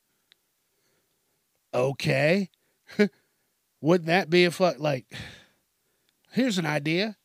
Okay. 1.73 2.49
Wouldn't 3.79 4.07
that 4.07 4.29
be 4.29 4.43
a 4.43 4.51
fuck 4.51 4.79
like 4.79 5.05
here's 6.33 6.57
an 6.57 6.65
idea. 6.65 7.15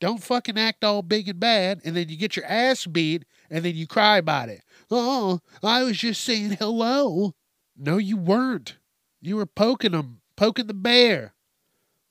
Don't 0.00 0.24
fucking 0.24 0.58
act 0.58 0.84
all 0.84 1.02
big 1.02 1.28
and 1.28 1.38
bad 1.38 1.82
and 1.84 1.94
then 1.94 2.08
you 2.08 2.16
get 2.16 2.34
your 2.34 2.46
ass 2.46 2.86
beat 2.86 3.26
and 3.50 3.62
then 3.62 3.74
you 3.74 3.86
cry 3.86 4.16
about 4.16 4.48
it. 4.48 4.62
Oh, 4.90 5.40
I 5.62 5.82
was 5.82 5.98
just 5.98 6.24
saying 6.24 6.52
hello. 6.52 7.34
No, 7.76 7.98
you 7.98 8.16
weren't. 8.16 8.78
You 9.26 9.36
were 9.36 9.46
poking 9.46 9.92
them, 9.92 10.20
poking 10.36 10.66
the 10.66 10.74
bear. 10.74 11.32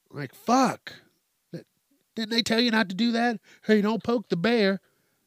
Like, 0.10 0.34
fuck. 0.34 0.94
Didn't 2.16 2.32
they 2.32 2.42
tell 2.42 2.60
you 2.60 2.72
not 2.72 2.90
to 2.90 2.96
do 2.96 3.12
that? 3.12 3.40
Hey, 3.66 3.82
don't 3.82 4.04
poke 4.04 4.30
the 4.30 4.36
bear. 4.36 4.82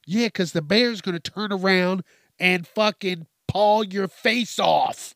Yeah, 0.05 0.27
because 0.27 0.51
the 0.51 0.63
bear's 0.63 1.01
going 1.01 1.17
to 1.17 1.31
turn 1.31 1.53
around 1.53 2.03
and 2.41 2.67
fucking 2.67 3.29
paw 3.47 3.83
your 3.83 4.09
face 4.09 4.59
off. 4.59 5.15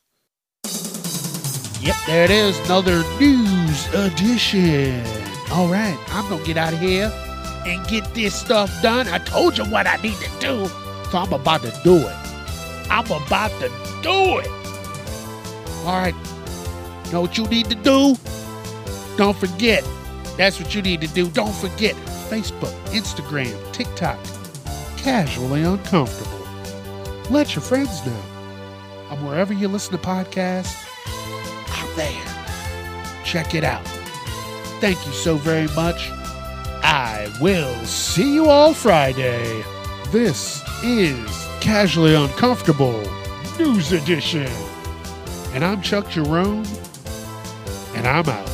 Yep, 1.80 1.96
there 2.06 2.24
it 2.24 2.30
is. 2.30 2.56
Another 2.66 3.02
news 3.18 3.92
edition. 3.92 5.04
All 5.50 5.66
right, 5.66 5.98
I'm 6.10 6.28
going 6.28 6.40
to 6.40 6.46
get 6.46 6.56
out 6.56 6.72
of 6.72 6.78
here 6.78 7.12
and 7.66 7.84
get 7.88 8.14
this 8.14 8.32
stuff 8.32 8.70
done. 8.80 9.08
I 9.08 9.18
told 9.18 9.58
you 9.58 9.64
what 9.64 9.88
I 9.88 9.96
need 10.02 10.16
to 10.18 10.30
do, 10.38 10.66
so 11.10 11.18
I'm 11.18 11.32
about 11.32 11.62
to 11.62 11.80
do 11.82 11.96
it. 11.96 12.16
I'm 12.88 13.10
about 13.10 13.50
to 13.60 13.68
do 14.02 14.38
it. 14.38 14.50
All 15.84 15.98
right, 15.98 16.14
know 17.12 17.20
what 17.20 17.36
you 17.36 17.46
need 17.46 17.68
to 17.70 17.74
do? 17.74 18.16
Don't 19.16 19.36
forget. 19.36 19.84
That's 20.36 20.58
what 20.58 20.74
you 20.74 20.82
need 20.82 21.00
to 21.02 21.08
do. 21.08 21.28
Don't 21.30 21.54
forget 21.54 21.94
Facebook, 22.30 22.72
Instagram, 22.86 23.72
TikTok. 23.72 24.18
Casually 24.96 25.62
uncomfortable. 25.62 26.46
Let 27.30 27.54
your 27.54 27.62
friends 27.62 28.04
know. 28.06 28.22
I'm 29.10 29.24
wherever 29.26 29.52
you 29.52 29.68
listen 29.68 29.92
to 29.92 29.98
podcasts 29.98 30.86
out 31.70 31.96
there. 31.96 33.24
Check 33.24 33.54
it 33.54 33.64
out. 33.64 33.84
Thank 34.80 35.04
you 35.06 35.12
so 35.12 35.36
very 35.36 35.66
much. 35.74 36.08
I 36.82 37.28
will 37.40 37.74
see 37.84 38.34
you 38.34 38.48
all 38.48 38.72
Friday. 38.72 39.62
This 40.08 40.62
is 40.82 41.46
Casually 41.60 42.14
Uncomfortable 42.14 43.02
News 43.58 43.92
Edition. 43.92 44.48
And 45.52 45.64
I'm 45.64 45.82
Chuck 45.82 46.08
Jerome, 46.08 46.64
and 48.00 48.08
I'm 48.08 48.26
out. 48.30 48.49